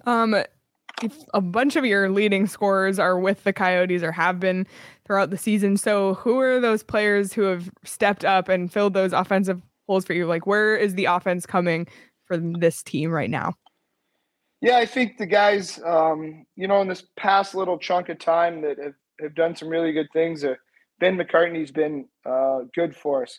Um, 0.04 0.36
a 1.34 1.40
bunch 1.40 1.76
of 1.76 1.84
your 1.84 2.08
leading 2.08 2.46
scorers 2.46 2.98
are 2.98 3.18
with 3.18 3.44
the 3.44 3.52
Coyotes 3.52 4.02
or 4.02 4.12
have 4.12 4.40
been 4.40 4.66
throughout 5.04 5.30
the 5.30 5.36
season. 5.36 5.76
So 5.76 6.14
who 6.14 6.40
are 6.40 6.60
those 6.60 6.82
players 6.82 7.32
who 7.32 7.42
have 7.42 7.70
stepped 7.84 8.24
up 8.24 8.48
and 8.48 8.72
filled 8.72 8.94
those 8.94 9.12
offensive 9.12 9.60
holes 9.86 10.04
for 10.04 10.14
you? 10.14 10.26
Like 10.26 10.46
where 10.46 10.76
is 10.76 10.94
the 10.94 11.04
offense 11.06 11.44
coming 11.44 11.86
for 12.24 12.36
this 12.38 12.82
team 12.82 13.10
right 13.10 13.30
now? 13.30 13.54
Yeah, 14.62 14.78
I 14.78 14.86
think 14.86 15.18
the 15.18 15.26
guys, 15.26 15.78
um, 15.84 16.46
you 16.56 16.66
know, 16.66 16.80
in 16.80 16.88
this 16.88 17.04
past 17.16 17.54
little 17.54 17.78
chunk 17.78 18.08
of 18.08 18.18
time 18.18 18.62
that 18.62 18.78
have, 18.78 18.94
have 19.20 19.34
done 19.34 19.54
some 19.54 19.68
really 19.68 19.92
good 19.92 20.08
things. 20.14 20.44
Uh, 20.44 20.54
ben 20.98 21.18
McCartney's 21.18 21.70
been 21.70 22.08
uh, 22.24 22.60
good 22.74 22.96
for 22.96 23.22
us. 23.22 23.38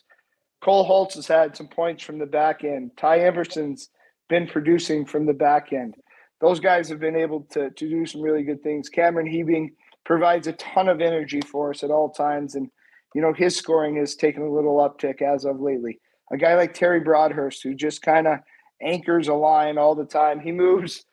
Cole 0.60 0.84
Hults 0.86 1.14
has 1.14 1.26
had 1.26 1.56
some 1.56 1.68
points 1.68 2.04
from 2.04 2.18
the 2.18 2.26
back 2.26 2.62
end. 2.64 2.92
Ty 2.96 3.20
Emberson's 3.20 3.90
been 4.28 4.46
producing 4.46 5.04
from 5.04 5.26
the 5.26 5.32
back 5.32 5.72
end. 5.72 5.94
Those 6.40 6.60
guys 6.60 6.88
have 6.88 7.00
been 7.00 7.16
able 7.16 7.40
to, 7.50 7.70
to 7.70 7.88
do 7.88 8.06
some 8.06 8.22
really 8.22 8.42
good 8.42 8.62
things. 8.62 8.88
Cameron 8.88 9.26
Hebing 9.26 9.72
provides 10.04 10.46
a 10.46 10.52
ton 10.52 10.88
of 10.88 11.00
energy 11.00 11.40
for 11.40 11.70
us 11.70 11.82
at 11.82 11.90
all 11.90 12.10
times. 12.10 12.54
And, 12.54 12.70
you 13.14 13.20
know, 13.20 13.32
his 13.32 13.56
scoring 13.56 13.96
has 13.96 14.14
taken 14.14 14.42
a 14.42 14.52
little 14.52 14.76
uptick 14.76 15.20
as 15.20 15.44
of 15.44 15.60
lately. 15.60 16.00
a 16.30 16.36
guy 16.36 16.54
like 16.54 16.74
Terry 16.74 17.00
Broadhurst, 17.00 17.62
who 17.62 17.74
just 17.74 18.02
kind 18.02 18.26
of 18.26 18.38
anchors 18.82 19.28
a 19.28 19.34
line 19.34 19.78
all 19.78 19.94
the 19.94 20.04
time. 20.04 20.40
He 20.40 20.52
moves 20.52 21.04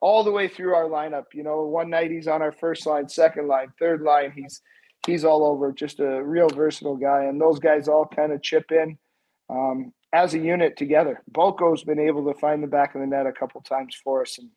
all 0.00 0.22
the 0.22 0.30
way 0.30 0.48
through 0.48 0.74
our 0.74 0.84
lineup. 0.84 1.26
You 1.32 1.42
know, 1.42 1.62
one 1.62 1.90
night 1.90 2.10
he's 2.10 2.28
on 2.28 2.42
our 2.42 2.52
first 2.52 2.86
line, 2.86 3.08
second 3.08 3.48
line, 3.48 3.68
third 3.78 4.02
line. 4.02 4.32
He's 4.34 4.60
he's 5.06 5.24
all 5.24 5.46
over. 5.46 5.72
Just 5.72 6.00
a 6.00 6.22
real 6.22 6.48
versatile 6.48 6.96
guy, 6.96 7.24
and 7.24 7.40
those 7.40 7.58
guys 7.58 7.88
all 7.88 8.06
kind 8.06 8.32
of 8.32 8.42
chip 8.42 8.70
in 8.70 8.98
um, 9.48 9.92
as 10.12 10.34
a 10.34 10.38
unit 10.38 10.76
together. 10.76 11.22
Boko's 11.30 11.84
been 11.84 11.98
able 11.98 12.30
to 12.30 12.38
find 12.38 12.62
the 12.62 12.68
back 12.68 12.94
of 12.94 13.00
the 13.00 13.06
net 13.06 13.26
a 13.26 13.32
couple 13.32 13.60
times 13.62 13.96
for 14.02 14.22
us, 14.22 14.38
and 14.38 14.50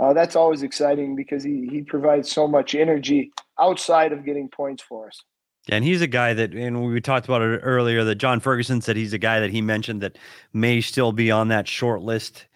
uh, 0.00 0.12
that's 0.12 0.36
always 0.36 0.62
exciting 0.62 1.14
because 1.16 1.42
he 1.42 1.68
he 1.70 1.82
provides 1.82 2.30
so 2.30 2.48
much 2.48 2.74
energy 2.74 3.32
outside 3.58 4.12
of 4.12 4.24
getting 4.24 4.48
points 4.48 4.82
for 4.82 5.06
us. 5.06 5.20
Yeah, 5.68 5.76
and 5.76 5.84
he's 5.84 6.02
a 6.02 6.08
guy 6.08 6.34
that, 6.34 6.54
and 6.54 6.84
we 6.84 7.00
talked 7.00 7.26
about 7.26 7.40
it 7.42 7.60
earlier, 7.62 8.02
that 8.02 8.16
John 8.16 8.40
Ferguson 8.40 8.80
said 8.80 8.96
he's 8.96 9.12
a 9.12 9.18
guy 9.18 9.38
that 9.38 9.50
he 9.50 9.60
mentioned 9.60 10.00
that 10.00 10.18
may 10.52 10.80
still 10.80 11.12
be 11.12 11.30
on 11.30 11.48
that 11.48 11.68
short 11.68 12.02
list, 12.02 12.46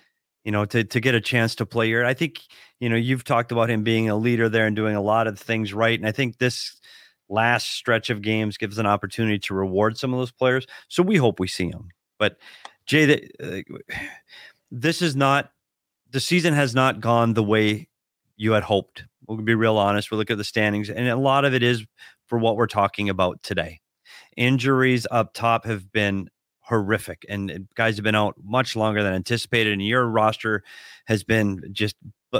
you 0.44 0.50
know, 0.50 0.64
to 0.64 0.82
to 0.82 1.00
get 1.00 1.14
a 1.14 1.20
chance 1.20 1.54
to 1.56 1.66
play 1.66 1.86
here. 1.86 2.04
I 2.04 2.14
think, 2.14 2.40
you 2.80 2.88
know, 2.88 2.96
you've 2.96 3.22
talked 3.22 3.52
about 3.52 3.70
him 3.70 3.84
being 3.84 4.08
a 4.08 4.16
leader 4.16 4.48
there 4.48 4.66
and 4.66 4.74
doing 4.74 4.96
a 4.96 5.02
lot 5.02 5.28
of 5.28 5.38
things 5.38 5.72
right. 5.72 5.98
And 5.98 6.08
I 6.08 6.12
think 6.12 6.38
this 6.38 6.80
last 7.28 7.72
stretch 7.72 8.10
of 8.10 8.22
games 8.22 8.56
gives 8.56 8.78
an 8.78 8.86
opportunity 8.86 9.38
to 9.38 9.54
reward 9.54 9.96
some 9.96 10.12
of 10.12 10.18
those 10.18 10.32
players. 10.32 10.66
So 10.88 11.02
we 11.02 11.16
hope 11.16 11.38
we 11.38 11.48
see 11.48 11.68
him. 11.68 11.90
But 12.18 12.38
Jay, 12.86 13.04
that 13.04 13.64
uh, 13.68 13.96
this 14.72 15.00
is 15.00 15.14
not 15.14 15.52
the 16.16 16.20
season 16.20 16.54
has 16.54 16.74
not 16.74 16.98
gone 16.98 17.34
the 17.34 17.42
way 17.42 17.90
you 18.38 18.52
had 18.52 18.62
hoped. 18.62 19.04
We'll 19.28 19.36
be 19.36 19.54
real 19.54 19.76
honest. 19.76 20.10
We'll 20.10 20.16
look 20.16 20.30
at 20.30 20.38
the 20.38 20.44
standings, 20.44 20.88
and 20.88 21.06
a 21.08 21.14
lot 21.14 21.44
of 21.44 21.52
it 21.52 21.62
is 21.62 21.84
for 22.26 22.38
what 22.38 22.56
we're 22.56 22.68
talking 22.68 23.10
about 23.10 23.42
today. 23.42 23.80
Injuries 24.34 25.06
up 25.10 25.34
top 25.34 25.66
have 25.66 25.92
been 25.92 26.30
horrific, 26.60 27.26
and 27.28 27.68
guys 27.74 27.96
have 27.96 28.02
been 28.02 28.14
out 28.14 28.36
much 28.42 28.74
longer 28.74 29.02
than 29.02 29.12
anticipated. 29.12 29.74
And 29.74 29.82
your 29.82 30.06
roster 30.06 30.62
has 31.04 31.22
been 31.22 31.60
just 31.70 31.96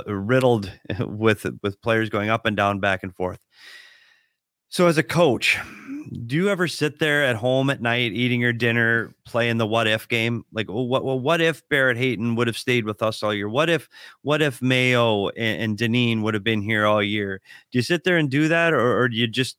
riddled 0.07 0.71
with 0.99 1.45
with 1.61 1.79
players 1.79 2.09
going 2.09 2.31
up 2.31 2.47
and 2.47 2.57
down, 2.57 2.79
back 2.79 3.03
and 3.03 3.15
forth. 3.15 3.45
So, 4.69 4.87
as 4.87 4.97
a 4.97 5.03
coach, 5.03 5.57
do 6.25 6.35
you 6.35 6.49
ever 6.49 6.67
sit 6.67 6.99
there 6.99 7.23
at 7.23 7.35
home 7.35 7.69
at 7.69 7.81
night 7.81 8.11
eating 8.11 8.41
your 8.41 8.53
dinner, 8.53 9.13
playing 9.25 9.57
the 9.57 9.67
what 9.67 9.87
if 9.87 10.07
game? 10.07 10.45
Like, 10.51 10.67
well, 10.67 10.87
what, 10.87 11.05
well, 11.05 11.19
what 11.19 11.41
if 11.41 11.67
Barrett 11.69 11.97
Hayton 11.97 12.35
would 12.35 12.47
have 12.47 12.57
stayed 12.57 12.85
with 12.85 13.01
us 13.01 13.23
all 13.23 13.33
year? 13.33 13.49
What 13.49 13.69
if, 13.69 13.87
what 14.21 14.41
if 14.41 14.61
Mayo 14.61 15.29
and, 15.29 15.61
and 15.61 15.77
Dineen 15.77 16.21
would 16.23 16.33
have 16.33 16.43
been 16.43 16.61
here 16.61 16.85
all 16.85 17.01
year? 17.01 17.41
Do 17.71 17.77
you 17.77 17.81
sit 17.81 18.03
there 18.03 18.17
and 18.17 18.29
do 18.29 18.47
that, 18.49 18.73
or, 18.73 18.99
or 18.99 19.09
do 19.09 19.15
you 19.15 19.27
just, 19.27 19.57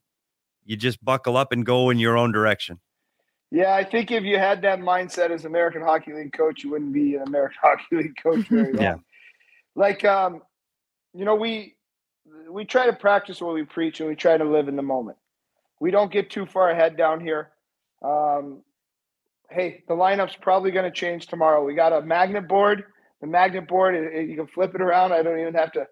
you 0.65 0.75
just 0.75 1.03
buckle 1.03 1.37
up 1.37 1.51
and 1.51 1.65
go 1.65 1.89
in 1.89 1.97
your 1.97 2.17
own 2.17 2.31
direction? 2.31 2.79
Yeah, 3.51 3.73
I 3.73 3.83
think 3.83 4.11
if 4.11 4.23
you 4.23 4.37
had 4.37 4.61
that 4.61 4.79
mindset 4.79 5.31
as 5.31 5.45
American 5.45 5.81
Hockey 5.81 6.13
League 6.13 6.33
coach, 6.33 6.63
you 6.63 6.69
wouldn't 6.69 6.93
be 6.93 7.15
an 7.15 7.23
American 7.23 7.57
Hockey 7.63 7.95
League 7.95 8.15
coach 8.21 8.47
very 8.47 8.73
long. 8.73 8.83
yeah. 8.83 8.95
Like, 9.75 10.05
um, 10.05 10.41
you 11.13 11.25
know, 11.25 11.35
we 11.35 11.75
we 12.49 12.65
try 12.65 12.85
to 12.85 12.93
practice 12.93 13.41
what 13.41 13.53
we 13.53 13.63
preach 13.63 13.99
and 13.99 14.09
we 14.09 14.15
try 14.15 14.37
to 14.37 14.43
live 14.43 14.67
in 14.67 14.75
the 14.75 14.81
moment. 14.81 15.17
We 15.79 15.91
don't 15.91 16.11
get 16.11 16.29
too 16.29 16.45
far 16.45 16.69
ahead 16.69 16.97
down 16.97 17.21
here. 17.21 17.51
Um, 18.03 18.63
hey, 19.49 19.83
the 19.87 19.93
lineup's 19.93 20.35
probably 20.35 20.71
going 20.71 20.85
to 20.85 20.91
change 20.91 21.27
tomorrow. 21.27 21.63
We 21.63 21.73
got 21.73 21.93
a 21.93 22.01
magnet 22.01 22.47
board. 22.47 22.83
The 23.21 23.27
magnet 23.27 23.67
board, 23.67 23.95
it, 23.95 24.13
it, 24.13 24.29
you 24.29 24.35
can 24.35 24.47
flip 24.47 24.75
it 24.75 24.81
around. 24.81 25.13
I 25.13 25.23
don't 25.23 25.39
even 25.39 25.53
have 25.53 25.71
to 25.73 25.87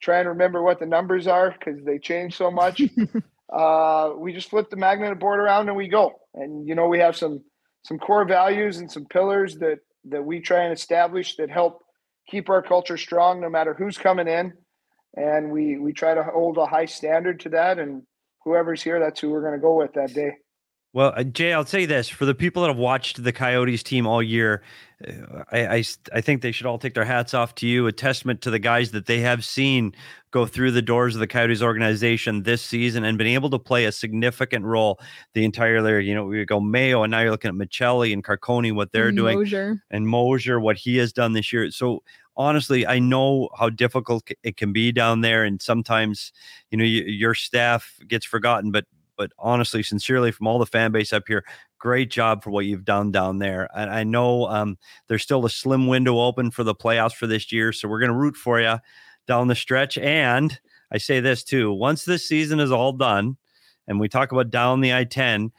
try 0.00 0.18
and 0.18 0.28
remember 0.28 0.62
what 0.62 0.78
the 0.78 0.86
numbers 0.86 1.26
are 1.26 1.54
because 1.58 1.82
they 1.84 1.98
change 1.98 2.36
so 2.36 2.50
much. 2.50 2.82
uh, 3.52 4.12
we 4.16 4.32
just 4.32 4.50
flip 4.50 4.70
the 4.70 4.76
magnet 4.76 5.18
board 5.18 5.40
around 5.40 5.68
and 5.68 5.76
we 5.76 5.88
go. 5.88 6.14
And 6.34 6.66
you 6.66 6.74
know, 6.74 6.88
we 6.88 6.98
have 7.00 7.16
some 7.16 7.42
some 7.82 7.98
core 7.98 8.24
values 8.24 8.78
and 8.78 8.90
some 8.90 9.06
pillars 9.06 9.56
that 9.56 9.80
that 10.06 10.24
we 10.24 10.40
try 10.40 10.64
and 10.64 10.72
establish 10.72 11.36
that 11.36 11.50
help 11.50 11.82
keep 12.26 12.48
our 12.48 12.62
culture 12.62 12.96
strong, 12.96 13.40
no 13.40 13.50
matter 13.50 13.74
who's 13.74 13.98
coming 13.98 14.28
in 14.28 14.54
and 15.16 15.50
we 15.50 15.78
we 15.78 15.92
try 15.92 16.14
to 16.14 16.22
hold 16.22 16.58
a 16.58 16.66
high 16.66 16.84
standard 16.84 17.40
to 17.40 17.48
that 17.50 17.78
and 17.78 18.02
whoever's 18.44 18.82
here 18.82 18.98
that's 19.00 19.20
who 19.20 19.30
we're 19.30 19.42
going 19.42 19.52
to 19.54 19.58
go 19.58 19.76
with 19.76 19.92
that 19.94 20.12
day. 20.14 20.32
Well 20.92 21.12
uh, 21.16 21.24
jay 21.24 21.52
i'll 21.52 21.64
say 21.64 21.86
this 21.86 22.08
for 22.08 22.24
the 22.24 22.34
people 22.34 22.62
that 22.62 22.68
have 22.68 22.76
watched 22.76 23.22
the 23.22 23.32
coyotes 23.32 23.82
team 23.82 24.06
all 24.06 24.22
year 24.22 24.62
uh, 25.06 25.44
I, 25.52 25.66
I 25.76 25.84
i 26.12 26.20
think 26.20 26.42
they 26.42 26.52
should 26.52 26.66
all 26.66 26.78
take 26.78 26.94
their 26.94 27.04
hats 27.04 27.32
off 27.32 27.54
to 27.56 27.66
you 27.66 27.86
a 27.86 27.92
testament 27.92 28.40
to 28.42 28.50
the 28.50 28.58
guys 28.58 28.90
that 28.90 29.06
they 29.06 29.20
have 29.20 29.44
seen 29.44 29.94
go 30.30 30.46
through 30.46 30.70
the 30.70 30.82
doors 30.82 31.14
of 31.14 31.20
the 31.20 31.26
coyotes 31.26 31.62
organization 31.62 32.42
this 32.42 32.62
season 32.62 33.04
and 33.04 33.18
been 33.18 33.26
able 33.26 33.50
to 33.50 33.58
play 33.58 33.84
a 33.84 33.92
significant 33.92 34.64
role 34.64 35.00
the 35.34 35.44
entire 35.44 35.86
year. 35.86 36.00
You 36.00 36.14
know 36.14 36.24
we 36.24 36.44
go 36.44 36.60
mayo 36.60 37.02
and 37.02 37.10
now 37.10 37.20
you're 37.20 37.30
looking 37.30 37.48
at 37.48 37.54
Maccelli 37.54 38.12
and 38.12 38.22
Carcone, 38.22 38.74
what 38.74 38.92
they're 38.92 39.08
and 39.08 39.16
doing 39.16 39.38
Moser. 39.38 39.82
and 39.90 40.06
mosier 40.06 40.60
what 40.60 40.76
he 40.76 40.96
has 40.98 41.12
done 41.12 41.32
this 41.32 41.52
year. 41.52 41.70
So 41.70 42.02
honestly, 42.40 42.86
I 42.86 42.98
know 42.98 43.50
how 43.58 43.68
difficult 43.68 44.30
it 44.42 44.56
can 44.56 44.72
be 44.72 44.92
down 44.92 45.20
there, 45.20 45.44
and 45.44 45.60
sometimes, 45.60 46.32
you 46.70 46.78
know, 46.78 46.84
you, 46.84 47.02
your 47.02 47.34
staff 47.34 47.98
gets 48.08 48.24
forgotten. 48.24 48.70
But 48.70 48.86
but 49.18 49.32
honestly, 49.38 49.82
sincerely, 49.82 50.32
from 50.32 50.46
all 50.46 50.58
the 50.58 50.64
fan 50.64 50.92
base 50.92 51.12
up 51.12 51.24
here, 51.28 51.44
great 51.78 52.10
job 52.10 52.42
for 52.42 52.50
what 52.50 52.64
you've 52.64 52.86
done 52.86 53.12
down 53.12 53.38
there. 53.38 53.68
And 53.74 53.90
I 53.90 54.02
know 54.02 54.46
um, 54.46 54.78
there's 55.08 55.22
still 55.22 55.44
a 55.44 55.50
slim 55.50 55.86
window 55.86 56.18
open 56.18 56.50
for 56.50 56.64
the 56.64 56.74
playoffs 56.74 57.14
for 57.14 57.26
this 57.26 57.52
year, 57.52 57.72
so 57.72 57.86
we're 57.86 58.00
going 58.00 58.10
to 58.10 58.16
root 58.16 58.36
for 58.36 58.58
you 58.58 58.76
down 59.26 59.48
the 59.48 59.54
stretch. 59.54 59.98
And 59.98 60.58
I 60.90 60.96
say 60.96 61.20
this 61.20 61.44
too: 61.44 61.70
once 61.70 62.06
this 62.06 62.26
season 62.26 62.58
is 62.58 62.72
all 62.72 62.92
done, 62.94 63.36
and 63.86 64.00
we 64.00 64.08
talk 64.08 64.32
about 64.32 64.50
down 64.50 64.80
the 64.80 64.94
I-10, 64.94 65.50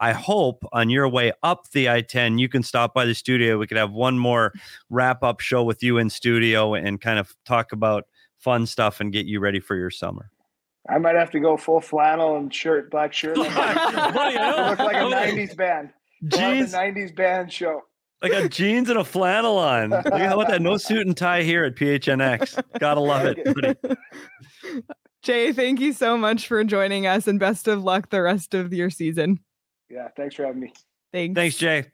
I 0.00 0.12
hope 0.12 0.64
on 0.72 0.90
your 0.90 1.08
way 1.08 1.32
up 1.42 1.70
the 1.70 1.88
I 1.88 2.02
10, 2.02 2.38
you 2.38 2.48
can 2.48 2.62
stop 2.62 2.92
by 2.94 3.04
the 3.04 3.14
studio. 3.14 3.58
We 3.58 3.66
could 3.66 3.78
have 3.78 3.92
one 3.92 4.18
more 4.18 4.52
wrap 4.90 5.22
up 5.22 5.40
show 5.40 5.62
with 5.62 5.82
you 5.82 5.98
in 5.98 6.10
studio 6.10 6.74
and 6.74 7.00
kind 7.00 7.18
of 7.18 7.34
talk 7.44 7.72
about 7.72 8.04
fun 8.38 8.66
stuff 8.66 9.00
and 9.00 9.12
get 9.12 9.26
you 9.26 9.40
ready 9.40 9.60
for 9.60 9.74
your 9.74 9.90
summer. 9.90 10.30
I 10.88 10.98
might 10.98 11.16
have 11.16 11.30
to 11.32 11.40
go 11.40 11.56
full 11.56 11.80
flannel 11.80 12.36
and 12.36 12.54
shirt, 12.54 12.90
black 12.90 13.12
shirt. 13.12 13.36
look 13.38 13.54
like 13.54 13.56
a 14.36 14.78
90s 14.78 15.56
band. 15.56 15.90
Jeans. 16.28 16.72
90s 16.72 17.14
band 17.14 17.52
show. 17.52 17.82
I 18.22 18.28
got 18.28 18.50
jeans 18.50 18.88
and 18.88 18.98
a 18.98 19.04
flannel 19.04 19.58
on. 19.58 19.90
Look 19.90 20.08
how 20.08 20.40
about 20.40 20.48
that. 20.48 20.62
No 20.62 20.76
suit 20.78 21.06
and 21.06 21.16
tie 21.16 21.42
here 21.42 21.64
at 21.64 21.74
PHNX. 21.74 22.62
Gotta 22.78 23.00
love 23.00 23.26
it. 23.26 23.88
Jay, 25.22 25.52
thank 25.52 25.80
you 25.80 25.92
so 25.92 26.16
much 26.16 26.46
for 26.46 26.62
joining 26.64 27.06
us 27.06 27.26
and 27.26 27.38
best 27.38 27.68
of 27.68 27.82
luck 27.82 28.10
the 28.10 28.22
rest 28.22 28.54
of 28.54 28.72
your 28.72 28.90
season. 28.90 29.40
Yeah, 29.90 30.08
thanks 30.16 30.34
for 30.34 30.44
having 30.44 30.60
me. 30.60 30.72
Thanks. 31.12 31.34
Thanks, 31.34 31.56
Jay. 31.56 31.86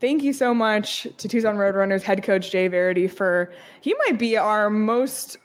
Thank 0.00 0.22
you 0.22 0.32
so 0.32 0.54
much 0.54 1.06
to 1.18 1.28
Tucson 1.28 1.56
Roadrunners 1.56 2.02
head 2.02 2.22
coach 2.22 2.50
Jay 2.50 2.68
Varady 2.70 3.10
for 3.10 3.52
he 3.82 3.94
might 4.06 4.18
be 4.18 4.36
our 4.36 4.70
most 4.70 5.36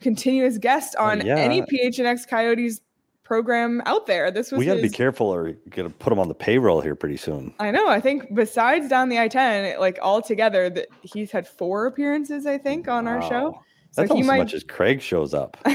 continuous 0.00 0.58
guest 0.58 0.96
oh, 0.98 1.04
on 1.04 1.22
uh, 1.22 1.24
yeah. 1.24 1.36
any 1.36 1.62
PHNX 1.62 2.28
Coyotes 2.28 2.80
program 3.22 3.80
out 3.86 4.06
there. 4.06 4.30
This 4.30 4.50
was 4.50 4.58
we 4.58 4.66
got 4.66 4.74
to 4.74 4.82
be 4.82 4.90
careful, 4.90 5.28
or 5.28 5.48
you're 5.48 5.56
gonna 5.70 5.90
put 5.90 6.12
him 6.12 6.18
on 6.18 6.28
the 6.28 6.34
payroll 6.34 6.80
here 6.80 6.96
pretty 6.96 7.16
soon. 7.16 7.54
I 7.60 7.70
know. 7.70 7.88
I 7.88 8.00
think 8.00 8.34
besides 8.34 8.88
down 8.88 9.08
the 9.08 9.18
I-10, 9.18 9.78
like 9.78 9.98
all 10.02 10.20
together, 10.20 10.68
that 10.68 10.88
he's 11.02 11.30
had 11.30 11.46
four 11.46 11.86
appearances. 11.86 12.44
I 12.44 12.58
think 12.58 12.88
on 12.88 13.04
wow. 13.04 13.12
our 13.12 13.22
show. 13.22 13.62
That's 13.94 14.08
so 14.08 14.16
he 14.16 14.22
might, 14.22 14.38
much 14.38 14.54
as 14.54 14.64
Craig 14.64 15.02
shows 15.02 15.34
up. 15.34 15.56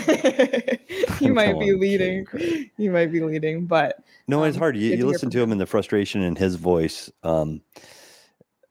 he 1.19 1.30
might 1.30 1.60
be 1.60 1.73
leading. 1.73 2.25
He 2.75 2.89
might 2.89 3.12
be 3.12 3.21
leading, 3.21 3.65
but 3.65 4.03
no, 4.27 4.43
um, 4.43 4.49
it's 4.49 4.58
hard. 4.58 4.75
You, 4.75 4.95
you 4.95 5.06
listen 5.06 5.30
to 5.30 5.41
him 5.41 5.51
and 5.51 5.62
the 5.62 5.67
frustration 5.67 6.23
in 6.23 6.36
his 6.36 6.56
voice. 6.56 7.12
Um, 7.23 7.62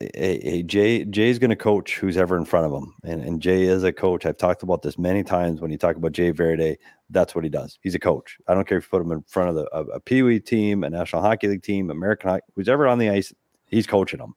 a, 0.01 0.49
a 0.49 0.63
Jay 0.63 1.05
Jay's 1.05 1.39
going 1.39 1.51
to 1.51 1.57
coach 1.57 1.97
who's 1.97 2.17
ever 2.17 2.37
in 2.37 2.45
front 2.45 2.67
of 2.67 2.73
him, 2.73 2.95
and 3.05 3.23
and 3.23 3.41
Jay 3.41 3.63
is 3.63 3.85
a 3.85 3.93
coach. 3.93 4.27
I've 4.27 4.37
talked 4.37 4.63
about 4.63 4.83
this 4.83 4.99
many 4.99 5.23
times. 5.23 5.61
When 5.61 5.71
you 5.71 5.79
talk 5.79 5.97
about 5.97 6.13
Jay 6.13 6.33
Varady, 6.33 6.77
that's 7.11 7.35
what 7.35 7.45
he 7.45 7.51
does. 7.51 7.79
He's 7.83 7.95
a 7.95 8.01
coach. 8.01 8.39
I 8.49 8.55
don't 8.55 8.67
care 8.67 8.79
if 8.79 8.85
you 8.85 8.91
put 8.91 9.03
him 9.03 9.13
in 9.13 9.23
front 9.23 9.51
of 9.51 9.55
the, 9.55 9.69
a, 9.73 9.83
a 9.85 10.01
Pee 10.01 10.23
Wee 10.23 10.41
team, 10.41 10.83
a 10.85 10.91
National 10.91 11.23
Hockey 11.23 11.49
League 11.49 11.63
team, 11.63 11.91
American 11.91 12.31
Hockey, 12.31 12.45
who's 12.57 12.69
ever 12.69 12.89
on 12.89 12.99
the 12.99 13.11
ice, 13.11 13.33
he's 13.67 13.87
coaching 13.87 14.19
them. 14.19 14.35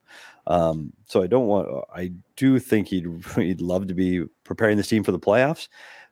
Um, 0.49 0.91
so 1.05 1.21
I 1.21 1.27
don't 1.27 1.47
want. 1.47 1.69
I 1.95 2.11
do 2.35 2.59
think 2.59 2.87
he'd 2.87 3.07
he'd 3.35 3.61
love 3.61 3.87
to 3.87 3.93
be 3.93 4.23
preparing 4.43 4.77
this 4.77 4.87
team 4.87 5.03
for 5.03 5.11
the 5.11 5.19
playoffs, 5.19 5.69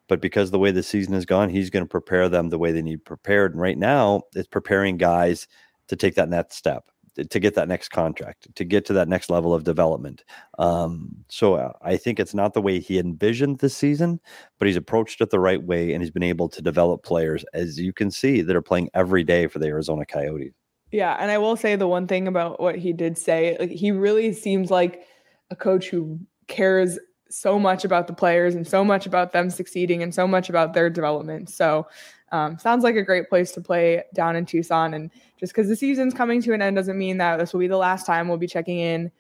but 0.08 0.22
because 0.22 0.52
the 0.52 0.60
way 0.60 0.72
the 0.72 0.84
season 0.84 1.14
has 1.14 1.26
gone, 1.26 1.50
he's 1.50 1.70
going 1.70 1.84
to 1.84 1.90
prepare 1.90 2.30
them 2.30 2.50
the 2.50 2.60
way 2.60 2.72
they 2.72 2.82
need 2.82 3.04
prepared. 3.04 3.54
And 3.54 3.62
right 3.62 3.78
now, 3.78 4.22
it's 4.36 4.48
preparing 4.48 4.98
guys 4.98 5.48
to 5.88 5.96
take 5.96 6.16
that 6.16 6.30
next 6.30 6.56
step, 6.56 6.86
to 7.30 7.40
get 7.40 7.56
that 7.56 7.68
next 7.68 7.90
contract, 7.90 8.48
to 8.56 8.64
get 8.64 8.86
to 8.86 8.94
that 8.94 9.08
next 9.08 9.30
level 9.32 9.54
of 9.54 9.64
development. 9.64 10.24
Um, 10.60 11.26
so 11.30 11.56
uh, 11.56 11.72
I 11.82 11.98
think 11.98 12.20
it's 12.20 12.36
not 12.36 12.54
the 12.54 12.62
way 12.62 12.80
he 12.80 13.00
envisioned 13.00 13.60
this 13.60 13.76
season, 13.76 14.20
but 14.60 14.68
he's 14.68 14.78
approached 14.78 15.20
it 15.22 15.32
the 15.32 15.40
right 15.40 15.64
way, 15.64 15.94
and 15.94 16.04
he's 16.04 16.12
been 16.12 16.24
able 16.24 16.50
to 16.50 16.62
develop 16.62 17.04
players, 17.04 17.44
as 17.54 17.80
you 17.80 17.92
can 17.92 18.12
see, 18.12 18.42
that 18.42 18.56
are 18.56 18.62
playing 18.62 18.90
every 18.94 19.24
day 19.24 19.48
for 19.48 19.58
the 19.60 19.68
Arizona 19.68 20.06
Coyotes. 20.06 20.54
Yeah, 20.92 21.18
and 21.20 21.30
I 21.32 21.38
will 21.38 21.58
say 21.58 21.76
the 21.76 21.88
one 21.88 22.08
thing 22.08 22.28
about 22.28 22.60
what 22.60 22.78
he 22.78 22.94
did 22.94 23.18
say, 23.18 23.58
like 23.60 23.72
he 23.72 23.92
really 23.92 24.32
seems 24.34 24.72
like 24.72 25.06
a 25.52 25.56
coach 25.56 25.90
who 25.90 26.20
cares 26.48 26.98
so 27.30 27.60
much 27.60 27.84
about 27.84 28.08
the 28.08 28.14
players 28.14 28.56
and 28.56 28.66
so 28.66 28.84
much 28.84 29.06
about 29.06 29.34
them 29.34 29.50
succeeding 29.50 30.02
and 30.02 30.14
so 30.16 30.26
much 30.28 30.50
about 30.50 30.74
their 30.74 30.90
development. 30.90 31.50
So 31.50 31.88
um, 32.32 32.58
sounds 32.58 32.84
like 32.84 32.96
a 32.96 33.04
great 33.04 33.30
place 33.30 33.52
to 33.54 33.62
play 33.62 34.04
down 34.14 34.36
in 34.36 34.46
Tucson. 34.46 34.94
And 34.94 35.12
just 35.38 35.54
because 35.54 35.68
the 35.68 35.76
season's 35.76 36.14
coming 36.14 36.42
to 36.44 36.54
an 36.54 36.62
end 36.62 36.76
doesn't 36.76 36.98
mean 36.98 37.18
that 37.18 37.38
this 37.38 37.54
will 37.54 37.60
be 37.60 37.68
the 37.68 37.78
last 37.78 38.06
time 38.06 38.28
we'll 38.28 38.38
be 38.38 38.48
checking 38.48 38.80
in 38.80 39.12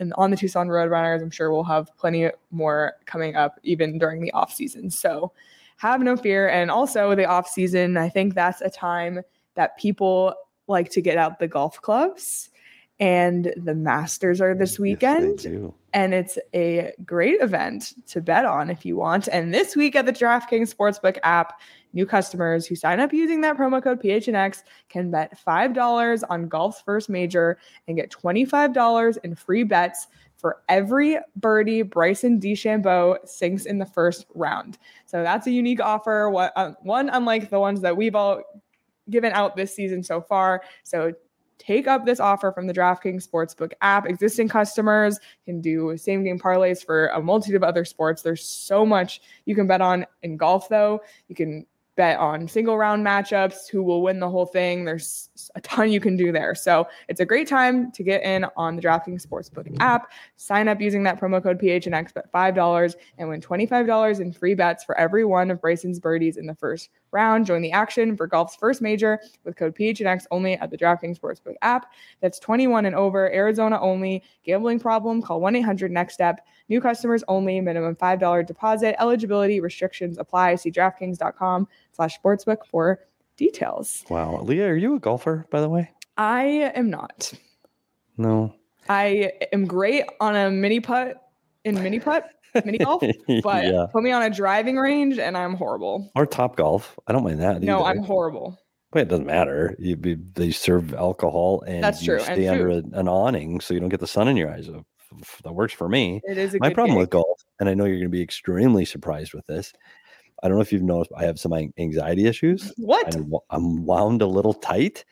and 0.00 0.12
on 0.14 0.30
the 0.30 0.36
Tucson 0.36 0.68
Roadrunners. 0.68 1.20
I'm 1.20 1.30
sure 1.30 1.52
we'll 1.52 1.64
have 1.64 1.96
plenty 1.96 2.30
more 2.50 2.94
coming 3.06 3.34
up 3.34 3.58
even 3.64 3.98
during 3.98 4.20
the 4.20 4.32
off 4.32 4.52
season. 4.52 4.90
So 4.90 5.32
have 5.76 6.00
no 6.00 6.16
fear. 6.16 6.48
And 6.48 6.70
also 6.70 7.14
the 7.14 7.24
off 7.24 7.48
season, 7.48 7.96
I 7.96 8.08
think 8.08 8.34
that's 8.34 8.60
a 8.60 8.70
time 8.70 9.20
that 9.54 9.76
people 9.78 10.34
like 10.68 10.90
to 10.90 11.00
get 11.00 11.18
out 11.18 11.38
the 11.38 11.48
golf 11.48 11.80
clubs 11.80 12.50
and 13.00 13.52
the 13.56 13.74
Masters 13.74 14.40
are 14.40 14.54
this 14.54 14.78
weekend. 14.78 15.44
Yes, 15.44 15.72
and 15.94 16.12
it's 16.12 16.38
a 16.54 16.92
great 17.04 17.40
event 17.40 17.94
to 18.08 18.20
bet 18.20 18.44
on 18.44 18.70
if 18.70 18.84
you 18.84 18.96
want. 18.96 19.28
And 19.28 19.54
this 19.54 19.76
week 19.76 19.94
at 19.96 20.04
the 20.04 20.12
DraftKings 20.12 20.74
Sportsbook 20.74 21.18
app, 21.22 21.60
new 21.92 22.04
customers 22.04 22.66
who 22.66 22.74
sign 22.74 23.00
up 23.00 23.12
using 23.12 23.40
that 23.42 23.56
promo 23.56 23.82
code 23.82 24.02
PHNX 24.02 24.64
can 24.88 25.10
bet 25.10 25.38
$5 25.46 26.22
on 26.28 26.48
golf's 26.48 26.80
first 26.82 27.08
major 27.08 27.58
and 27.86 27.96
get 27.96 28.10
$25 28.10 29.18
in 29.24 29.34
free 29.34 29.62
bets 29.62 30.08
for 30.36 30.58
every 30.68 31.18
birdie 31.36 31.82
Bryson 31.82 32.38
DeChambeau 32.40 33.26
sinks 33.26 33.64
in 33.64 33.78
the 33.78 33.86
first 33.86 34.26
round. 34.34 34.78
So 35.06 35.22
that's 35.22 35.46
a 35.46 35.50
unique 35.50 35.80
offer, 35.80 36.32
uh, 36.34 36.72
one 36.82 37.08
unlike 37.08 37.50
the 37.50 37.58
ones 37.58 37.80
that 37.80 37.96
we've 37.96 38.14
all 38.14 38.42
given 39.10 39.32
out 39.32 39.56
this 39.56 39.74
season 39.74 40.02
so 40.02 40.20
far. 40.20 40.62
So 40.82 41.12
take 41.58 41.86
up 41.86 42.06
this 42.06 42.20
offer 42.20 42.52
from 42.52 42.66
the 42.66 42.72
DraftKings 42.72 43.28
Sportsbook 43.28 43.72
app. 43.82 44.06
Existing 44.06 44.48
customers 44.48 45.18
can 45.44 45.60
do 45.60 45.96
same 45.96 46.24
game 46.24 46.38
parlays 46.38 46.84
for 46.84 47.08
a 47.08 47.20
multitude 47.20 47.56
of 47.56 47.62
other 47.62 47.84
sports. 47.84 48.22
There's 48.22 48.44
so 48.44 48.86
much 48.86 49.20
you 49.44 49.54
can 49.54 49.66
bet 49.66 49.80
on 49.80 50.06
in 50.22 50.36
golf, 50.36 50.68
though. 50.68 51.00
You 51.28 51.34
can 51.34 51.66
bet 51.98 52.18
on 52.20 52.46
single 52.46 52.78
round 52.78 53.04
matchups, 53.04 53.68
who 53.68 53.82
will 53.82 54.02
win 54.02 54.20
the 54.20 54.30
whole 54.30 54.46
thing. 54.46 54.84
There's 54.84 55.30
a 55.56 55.60
ton 55.60 55.90
you 55.90 55.98
can 55.98 56.16
do 56.16 56.30
there. 56.30 56.54
So 56.54 56.86
it's 57.08 57.18
a 57.18 57.26
great 57.26 57.48
time 57.48 57.90
to 57.90 58.04
get 58.04 58.22
in 58.22 58.46
on 58.56 58.76
the 58.76 58.82
DraftKings 58.82 59.26
Sportsbook 59.26 59.76
app. 59.80 60.12
Sign 60.36 60.68
up 60.68 60.80
using 60.80 61.02
that 61.02 61.20
promo 61.20 61.42
code 61.42 61.60
PHNX, 61.60 62.14
bet 62.14 62.32
$5 62.32 62.94
and 63.18 63.28
win 63.28 63.40
$25 63.40 64.20
in 64.20 64.32
free 64.32 64.54
bets 64.54 64.84
for 64.84 64.96
every 64.96 65.24
one 65.24 65.50
of 65.50 65.60
Bryson's 65.60 65.98
birdies 65.98 66.36
in 66.36 66.46
the 66.46 66.54
first 66.54 66.88
round. 67.12 67.46
Join 67.46 67.62
the 67.62 67.72
action 67.72 68.16
for 68.16 68.26
golf's 68.26 68.56
first 68.56 68.80
major 68.80 69.20
with 69.44 69.56
code 69.56 69.74
PHNX 69.74 70.24
only 70.30 70.54
at 70.54 70.70
the 70.70 70.78
DraftKings 70.78 71.18
Sportsbook 71.18 71.54
app. 71.62 71.92
That's 72.20 72.38
21 72.38 72.86
and 72.86 72.94
over, 72.94 73.32
Arizona 73.32 73.80
only. 73.80 74.22
Gambling 74.44 74.80
problem? 74.80 75.22
Call 75.22 75.40
1 75.40 75.56
800 75.56 75.90
NEXT 75.90 76.14
STEP. 76.14 76.40
New 76.68 76.80
customers 76.80 77.24
only. 77.28 77.60
Minimum 77.60 77.96
$5 77.96 78.46
deposit. 78.46 79.00
Eligibility 79.00 79.60
restrictions 79.60 80.18
apply. 80.18 80.56
See 80.56 80.70
DraftKings.com 80.70 81.68
slash 81.92 82.18
sportsbook 82.20 82.66
for 82.66 83.00
details. 83.36 84.04
Wow. 84.10 84.42
Leah, 84.42 84.68
are 84.68 84.76
you 84.76 84.96
a 84.96 85.00
golfer, 85.00 85.46
by 85.50 85.60
the 85.60 85.68
way? 85.68 85.90
I 86.16 86.72
am 86.74 86.90
not. 86.90 87.32
No. 88.16 88.54
I 88.88 89.32
am 89.52 89.66
great 89.66 90.04
on 90.20 90.34
a 90.34 90.50
mini 90.50 90.80
putt 90.80 91.22
in 91.64 91.74
mini 91.74 92.00
putt 92.00 92.30
mini 92.64 92.78
golf, 92.78 93.02
but 93.42 93.64
yeah. 93.64 93.86
put 93.92 94.02
me 94.02 94.12
on 94.12 94.22
a 94.22 94.30
driving 94.30 94.76
range 94.76 95.18
and 95.18 95.36
I'm 95.36 95.54
horrible. 95.54 96.10
Or 96.14 96.26
top 96.26 96.56
golf. 96.56 96.98
I 97.06 97.12
don't 97.12 97.24
mind 97.24 97.40
that. 97.40 97.62
No, 97.62 97.82
either. 97.82 97.98
I'm 97.98 98.04
horrible. 98.04 98.58
But 98.90 99.02
it 99.02 99.08
doesn't 99.08 99.26
matter. 99.26 99.76
You 99.78 99.96
be, 99.96 100.14
they 100.14 100.50
serve 100.50 100.94
alcohol 100.94 101.62
and 101.66 101.82
that's 101.82 102.02
true. 102.02 102.20
stay 102.20 102.46
and 102.46 102.60
under 102.60 102.70
a, 102.70 102.98
an 102.98 103.08
awning 103.08 103.60
so 103.60 103.74
you 103.74 103.80
don't 103.80 103.90
get 103.90 104.00
the 104.00 104.06
sun 104.06 104.28
in 104.28 104.36
your 104.36 104.50
eyes. 104.50 104.68
That 105.44 105.52
works 105.52 105.72
for 105.72 105.88
me. 105.88 106.20
It 106.24 106.38
is 106.38 106.56
my 106.60 106.72
problem 106.72 106.96
gig. 106.96 107.00
with 107.00 107.10
golf, 107.10 107.42
and 107.60 107.68
I 107.68 107.74
know 107.74 107.84
you're 107.84 107.96
going 107.96 108.04
to 108.04 108.08
be 108.10 108.22
extremely 108.22 108.84
surprised 108.84 109.32
with 109.32 109.46
this. 109.46 109.72
I 110.42 110.48
don't 110.48 110.56
know 110.56 110.62
if 110.62 110.72
you've 110.72 110.82
noticed, 110.82 111.10
I 111.16 111.24
have 111.24 111.40
some 111.40 111.52
anxiety 111.78 112.26
issues. 112.26 112.72
What? 112.76 113.14
I'm, 113.14 113.32
I'm 113.50 113.84
wound 113.84 114.22
a 114.22 114.26
little 114.26 114.54
tight 114.54 115.04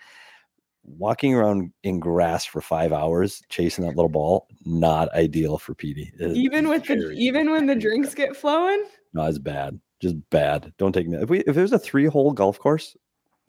walking 0.86 1.34
around 1.34 1.72
in 1.82 1.98
grass 2.00 2.44
for 2.44 2.60
five 2.60 2.92
hours 2.92 3.42
chasing 3.48 3.84
that 3.84 3.96
little 3.96 4.08
ball 4.08 4.46
not 4.64 5.12
ideal 5.14 5.58
for 5.58 5.74
Petey. 5.74 6.12
Even 6.20 6.68
with 6.68 6.84
the 6.84 7.10
even 7.12 7.50
when 7.50 7.66
the 7.66 7.74
drinks 7.74 8.14
get 8.14 8.36
flowing. 8.36 8.84
No, 9.12 9.24
it's 9.24 9.38
bad. 9.38 9.80
Just 10.00 10.16
bad. 10.30 10.72
Don't 10.78 10.92
take 10.92 11.08
me. 11.08 11.18
If 11.18 11.30
we 11.30 11.40
if 11.40 11.54
there's 11.54 11.72
a 11.72 11.78
three 11.78 12.06
hole 12.06 12.32
golf 12.32 12.58
course, 12.58 12.96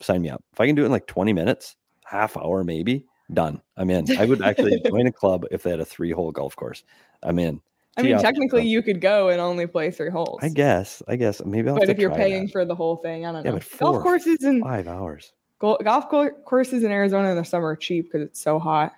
sign 0.00 0.22
me 0.22 0.30
up. 0.30 0.42
If 0.52 0.60
I 0.60 0.66
can 0.66 0.74
do 0.74 0.82
it 0.82 0.86
in 0.86 0.92
like 0.92 1.06
20 1.06 1.32
minutes, 1.32 1.76
half 2.04 2.36
hour 2.36 2.64
maybe, 2.64 3.04
done. 3.32 3.60
I'm 3.76 3.90
in. 3.90 4.06
I 4.18 4.24
would 4.24 4.42
actually 4.42 4.80
join 4.86 5.06
a 5.06 5.12
club 5.12 5.44
if 5.50 5.62
they 5.62 5.70
had 5.70 5.80
a 5.80 5.84
three 5.84 6.10
hole 6.10 6.32
golf 6.32 6.56
course. 6.56 6.84
I'm 7.22 7.38
in. 7.38 7.60
I 7.96 8.02
mean, 8.02 8.18
technically, 8.18 8.64
you 8.64 8.80
could 8.80 9.00
go 9.00 9.28
and 9.28 9.40
only 9.40 9.66
play 9.66 9.90
three 9.90 10.10
holes. 10.10 10.38
I 10.40 10.50
guess. 10.50 11.02
I 11.08 11.16
guess 11.16 11.44
maybe. 11.44 11.68
I'll 11.68 11.76
but 11.76 11.88
if 11.88 11.98
you're 11.98 12.14
paying 12.14 12.44
that. 12.44 12.52
for 12.52 12.64
the 12.64 12.74
whole 12.74 12.96
thing, 12.96 13.26
I 13.26 13.32
don't 13.32 13.44
yeah, 13.44 13.50
know. 13.50 13.56
But 13.56 13.64
four, 13.64 13.92
golf 13.92 14.02
courses 14.04 14.44
and 14.44 14.62
five 14.62 14.86
hours 14.86 15.32
golf 15.58 16.08
courses 16.44 16.84
in 16.84 16.90
Arizona 16.90 17.30
in 17.30 17.36
the 17.36 17.44
summer 17.44 17.68
are 17.68 17.76
cheap 17.76 18.06
because 18.06 18.22
it's 18.22 18.40
so 18.40 18.58
hot. 18.58 18.94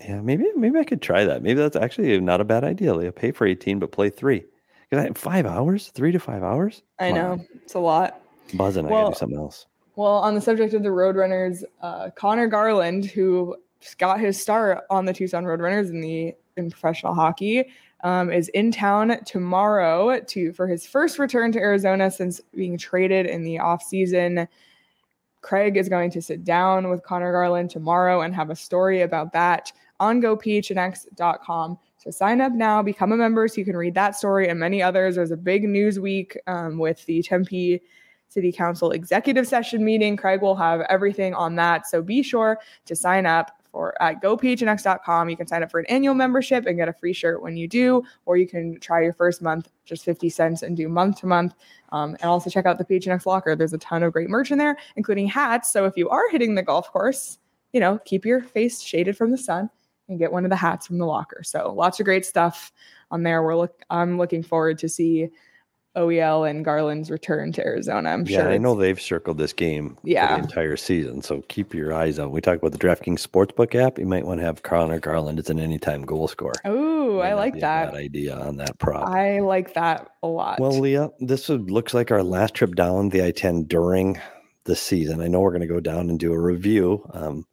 Yeah, 0.00 0.20
maybe 0.20 0.46
maybe 0.56 0.78
I 0.78 0.84
could 0.84 1.02
try 1.02 1.24
that. 1.24 1.42
Maybe 1.42 1.60
that's 1.60 1.76
actually 1.76 2.18
not 2.20 2.40
a 2.40 2.44
bad 2.44 2.64
idea. 2.64 2.94
Leah. 2.94 3.12
Pay 3.12 3.32
for 3.32 3.46
18, 3.46 3.78
but 3.78 3.92
play 3.92 4.10
three. 4.10 4.44
Because 4.88 5.16
five 5.16 5.46
hours, 5.46 5.88
three 5.88 6.10
to 6.12 6.18
five 6.18 6.42
hours. 6.42 6.82
I 6.98 7.12
know 7.12 7.44
it's 7.62 7.74
a 7.74 7.78
lot. 7.78 8.20
Buzzing. 8.54 8.86
Well, 8.86 8.98
I 8.98 9.02
gotta 9.02 9.14
do 9.14 9.18
something 9.18 9.38
else. 9.38 9.66
Well, 9.96 10.18
on 10.18 10.34
the 10.34 10.40
subject 10.40 10.74
of 10.74 10.82
the 10.82 10.88
Roadrunners, 10.88 11.62
uh, 11.82 12.10
Connor 12.16 12.48
Garland, 12.48 13.04
who 13.04 13.56
got 13.98 14.20
his 14.20 14.40
start 14.40 14.84
on 14.90 15.04
the 15.04 15.12
Tucson 15.12 15.44
Roadrunners 15.44 15.90
in 15.90 16.00
the 16.00 16.34
in 16.56 16.70
professional 16.70 17.14
hockey, 17.14 17.70
um, 18.02 18.32
is 18.32 18.48
in 18.48 18.72
town 18.72 19.22
tomorrow 19.24 20.20
to 20.20 20.52
for 20.52 20.66
his 20.66 20.86
first 20.86 21.18
return 21.18 21.52
to 21.52 21.58
Arizona 21.58 22.10
since 22.10 22.40
being 22.54 22.78
traded 22.78 23.26
in 23.26 23.44
the 23.44 23.58
off 23.58 23.82
season. 23.82 24.48
Craig 25.42 25.76
is 25.76 25.88
going 25.88 26.10
to 26.10 26.22
sit 26.22 26.44
down 26.44 26.88
with 26.90 27.02
Connor 27.02 27.32
Garland 27.32 27.70
tomorrow 27.70 28.20
and 28.22 28.34
have 28.34 28.50
a 28.50 28.56
story 28.56 29.02
about 29.02 29.32
that 29.32 29.72
on 29.98 30.20
gophnx.com. 30.20 31.78
So 31.98 32.10
sign 32.10 32.40
up 32.40 32.52
now, 32.52 32.82
become 32.82 33.12
a 33.12 33.16
member 33.16 33.46
so 33.46 33.56
you 33.56 33.64
can 33.64 33.76
read 33.76 33.94
that 33.94 34.16
story 34.16 34.48
and 34.48 34.58
many 34.58 34.82
others. 34.82 35.16
There's 35.16 35.30
a 35.30 35.36
big 35.36 35.64
news 35.64 36.00
week 36.00 36.38
um, 36.46 36.78
with 36.78 37.04
the 37.06 37.22
Tempe 37.22 37.82
City 38.28 38.52
Council 38.52 38.92
executive 38.92 39.46
session 39.46 39.84
meeting. 39.84 40.16
Craig 40.16 40.40
will 40.40 40.56
have 40.56 40.80
everything 40.88 41.34
on 41.34 41.56
that. 41.56 41.86
So 41.86 42.00
be 42.00 42.22
sure 42.22 42.58
to 42.86 42.96
sign 42.96 43.26
up 43.26 43.59
for 43.70 44.00
at 44.02 44.22
gophnx.com. 44.22 45.30
You 45.30 45.36
can 45.36 45.46
sign 45.46 45.62
up 45.62 45.70
for 45.70 45.80
an 45.80 45.86
annual 45.86 46.14
membership 46.14 46.66
and 46.66 46.76
get 46.76 46.88
a 46.88 46.92
free 46.92 47.12
shirt 47.12 47.42
when 47.42 47.56
you 47.56 47.68
do, 47.68 48.02
or 48.26 48.36
you 48.36 48.46
can 48.46 48.78
try 48.80 49.02
your 49.02 49.12
first 49.12 49.42
month 49.42 49.70
just 49.84 50.04
50 50.04 50.28
cents 50.28 50.62
and 50.62 50.76
do 50.76 50.88
month 50.88 51.20
to 51.20 51.26
month. 51.26 51.54
Um, 51.90 52.16
and 52.20 52.24
also 52.24 52.50
check 52.50 52.66
out 52.66 52.78
the 52.78 52.84
PHNX 52.84 53.26
locker. 53.26 53.56
There's 53.56 53.72
a 53.72 53.78
ton 53.78 54.02
of 54.02 54.12
great 54.12 54.30
merch 54.30 54.50
in 54.50 54.58
there, 54.58 54.76
including 54.96 55.26
hats. 55.26 55.72
So 55.72 55.84
if 55.86 55.96
you 55.96 56.08
are 56.08 56.28
hitting 56.30 56.54
the 56.54 56.62
golf 56.62 56.90
course, 56.92 57.38
you 57.72 57.80
know, 57.80 57.98
keep 58.04 58.24
your 58.24 58.42
face 58.42 58.80
shaded 58.80 59.16
from 59.16 59.30
the 59.30 59.38
sun 59.38 59.70
and 60.08 60.18
get 60.18 60.32
one 60.32 60.44
of 60.44 60.50
the 60.50 60.56
hats 60.56 60.86
from 60.86 60.98
the 60.98 61.06
locker. 61.06 61.42
So 61.42 61.72
lots 61.72 62.00
of 62.00 62.04
great 62.04 62.26
stuff 62.26 62.72
on 63.10 63.22
there. 63.22 63.42
We're 63.42 63.56
look 63.56 63.82
I'm 63.90 64.18
looking 64.18 64.42
forward 64.42 64.78
to 64.78 64.88
see 64.88 65.28
OEL 65.96 66.48
and 66.48 66.64
Garland's 66.64 67.10
return 67.10 67.52
to 67.52 67.64
Arizona. 67.64 68.10
I'm 68.10 68.26
yeah, 68.26 68.42
sure. 68.42 68.50
I 68.50 68.58
know 68.58 68.74
they've 68.74 69.00
circled 69.00 69.38
this 69.38 69.52
game 69.52 69.98
yeah. 70.04 70.36
the 70.36 70.44
entire 70.44 70.76
season. 70.76 71.20
So 71.22 71.42
keep 71.48 71.74
your 71.74 71.92
eyes 71.92 72.18
out. 72.18 72.30
We 72.30 72.40
talk 72.40 72.58
about 72.58 72.72
the 72.72 72.78
DraftKings 72.78 73.26
Sportsbook 73.26 73.74
app. 73.74 73.98
You 73.98 74.06
might 74.06 74.24
want 74.24 74.40
to 74.40 74.46
have 74.46 74.62
Connor 74.62 75.00
Garland 75.00 75.40
as 75.40 75.50
an 75.50 75.58
anytime 75.58 76.02
goal 76.02 76.28
scorer. 76.28 76.54
Oh, 76.64 77.18
I 77.18 77.34
like 77.34 77.58
that. 77.60 77.94
idea 77.94 78.38
on 78.38 78.56
that 78.58 78.78
prop. 78.78 79.08
I 79.08 79.40
like 79.40 79.74
that 79.74 80.10
a 80.22 80.28
lot. 80.28 80.60
Well, 80.60 80.78
Leah, 80.78 81.10
this 81.18 81.48
looks 81.48 81.92
like 81.92 82.12
our 82.12 82.22
last 82.22 82.54
trip 82.54 82.76
down 82.76 83.08
the 83.08 83.24
I-10 83.24 83.66
during 83.66 84.20
the 84.64 84.76
season. 84.76 85.20
I 85.20 85.26
know 85.26 85.40
we're 85.40 85.50
going 85.50 85.60
to 85.62 85.66
go 85.66 85.80
down 85.80 86.08
and 86.08 86.20
do 86.20 86.32
a 86.32 86.38
review. 86.38 87.04
Um, 87.12 87.46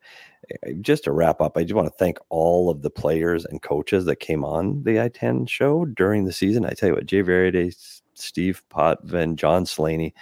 eh, 0.51 0.73
just 0.81 1.05
to 1.05 1.11
wrap 1.11 1.41
up, 1.41 1.57
I 1.57 1.63
just 1.63 1.73
want 1.73 1.87
to 1.87 1.97
thank 1.97 2.19
all 2.29 2.69
of 2.69 2.83
the 2.83 2.91
players 2.91 3.45
and 3.45 3.63
coaches 3.63 4.05
that 4.05 4.17
came 4.17 4.45
on 4.45 4.83
the 4.83 5.01
I-10 5.01 5.49
show 5.49 5.85
during 5.85 6.25
the 6.25 6.33
season. 6.33 6.65
I 6.65 6.71
tell 6.71 6.89
you 6.89 6.95
what, 6.95 7.07
Jay 7.07 7.23
Varides, 7.23 8.01
Steve 8.17 8.63
Potvin, 8.69 9.35
John 9.35 9.65
Slaney. 9.65 10.13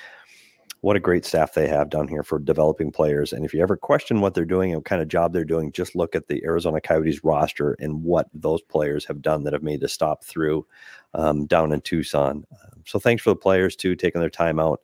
What 0.81 0.95
a 0.95 0.99
great 0.99 1.25
staff 1.25 1.55
they 1.55 1.67
have 1.67 1.89
down 1.89 2.07
here 2.07 2.21
for 2.21 2.37
developing 2.37 2.91
players. 2.91 3.33
And 3.33 3.43
if 3.43 3.55
you 3.55 3.61
ever 3.61 3.75
question 3.75 4.21
what 4.21 4.35
they're 4.35 4.45
doing 4.45 4.71
and 4.71 4.79
what 4.79 4.85
kind 4.85 5.01
of 5.01 5.07
job 5.07 5.33
they're 5.33 5.43
doing, 5.43 5.71
just 5.71 5.95
look 5.95 6.15
at 6.15 6.27
the 6.27 6.43
Arizona 6.45 6.79
Coyotes 6.79 7.23
roster 7.23 7.75
and 7.79 8.03
what 8.03 8.27
those 8.35 8.61
players 8.61 9.03
have 9.05 9.21
done 9.21 9.43
that 9.43 9.53
have 9.53 9.63
made 9.63 9.81
the 9.81 9.87
stop 9.87 10.23
through 10.23 10.67
um, 11.15 11.47
down 11.47 11.71
in 11.71 11.81
Tucson. 11.81 12.45
Um, 12.51 12.83
so 12.85 12.99
thanks 12.99 13.23
for 13.23 13.31
the 13.31 13.35
players 13.35 13.75
too, 13.75 13.95
taking 13.95 14.21
their 14.21 14.29
time 14.29 14.59
out. 14.59 14.81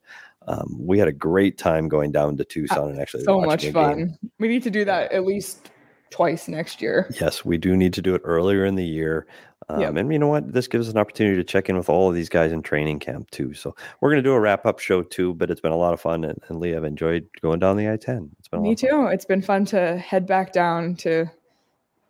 Um, 0.47 0.75
we 0.79 0.97
had 0.97 1.07
a 1.07 1.13
great 1.13 1.59
time 1.59 1.87
going 1.87 2.11
down 2.11 2.35
to 2.37 2.43
Tucson 2.43 2.89
and 2.89 2.99
actually 2.99 3.23
so 3.23 3.39
much 3.39 3.67
fun. 3.67 3.97
Game. 3.97 4.17
We 4.39 4.47
need 4.47 4.63
to 4.63 4.71
do 4.71 4.83
that 4.85 5.11
at 5.11 5.23
least 5.23 5.69
twice 6.11 6.47
next 6.47 6.81
year. 6.81 7.09
Yes, 7.19 7.43
we 7.43 7.57
do 7.57 7.75
need 7.75 7.93
to 7.93 8.01
do 8.01 8.13
it 8.13 8.21
earlier 8.23 8.65
in 8.65 8.75
the 8.75 8.85
year. 8.85 9.25
Um, 9.69 9.81
yep. 9.81 9.95
And 9.95 10.11
you 10.11 10.19
know 10.19 10.27
what? 10.27 10.51
This 10.51 10.67
gives 10.67 10.87
us 10.87 10.93
an 10.93 10.99
opportunity 10.99 11.37
to 11.37 11.43
check 11.43 11.69
in 11.69 11.77
with 11.77 11.89
all 11.89 12.09
of 12.09 12.15
these 12.15 12.29
guys 12.29 12.51
in 12.51 12.61
training 12.61 12.99
camp 12.99 13.31
too. 13.31 13.53
So 13.53 13.75
we're 13.99 14.09
going 14.09 14.21
to 14.21 14.27
do 14.29 14.33
a 14.33 14.39
wrap 14.39 14.65
up 14.65 14.79
show 14.79 15.01
too, 15.01 15.33
but 15.35 15.49
it's 15.49 15.61
been 15.61 15.71
a 15.71 15.77
lot 15.77 15.93
of 15.93 16.01
fun. 16.01 16.23
And, 16.23 16.39
and 16.47 16.59
Lee, 16.59 16.75
I've 16.75 16.83
enjoyed 16.83 17.27
going 17.41 17.59
down 17.59 17.77
the 17.77 17.89
I 17.89 17.95
10. 17.95 18.29
It's 18.39 18.47
been 18.47 18.63
Me 18.63 18.75
too. 18.75 19.07
It's 19.11 19.25
been 19.25 19.41
fun 19.41 19.65
to 19.65 19.97
head 19.97 20.25
back 20.27 20.51
down 20.51 20.95
to 20.97 21.27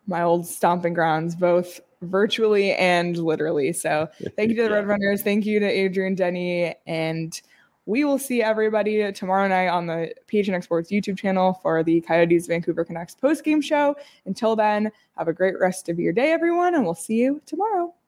my 0.06 0.22
old 0.22 0.46
stomping 0.46 0.94
grounds, 0.94 1.36
both 1.36 1.80
virtually 2.00 2.74
and 2.74 3.16
literally. 3.16 3.72
So 3.72 4.08
thank 4.36 4.50
you 4.50 4.56
to 4.56 4.62
the 4.64 4.70
yeah. 4.70 4.82
Roadrunners. 4.82 5.20
Thank 5.20 5.46
you 5.46 5.60
to 5.60 5.66
Adrian 5.66 6.14
Denny. 6.14 6.74
And 6.86 7.40
we 7.86 8.04
will 8.04 8.18
see 8.18 8.42
everybody 8.42 9.12
tomorrow 9.12 9.48
night 9.48 9.68
on 9.68 9.86
the 9.86 10.14
PHNX 10.30 10.64
Sports 10.64 10.90
YouTube 10.90 11.18
channel 11.18 11.58
for 11.62 11.82
the 11.82 12.00
Coyotes 12.02 12.46
Vancouver 12.46 12.84
Canucks 12.84 13.14
post 13.14 13.44
game 13.44 13.60
show. 13.60 13.96
Until 14.26 14.54
then, 14.54 14.90
have 15.16 15.28
a 15.28 15.32
great 15.32 15.58
rest 15.58 15.88
of 15.88 15.98
your 15.98 16.12
day, 16.12 16.32
everyone, 16.32 16.74
and 16.74 16.84
we'll 16.84 16.94
see 16.94 17.16
you 17.16 17.40
tomorrow. 17.46 17.92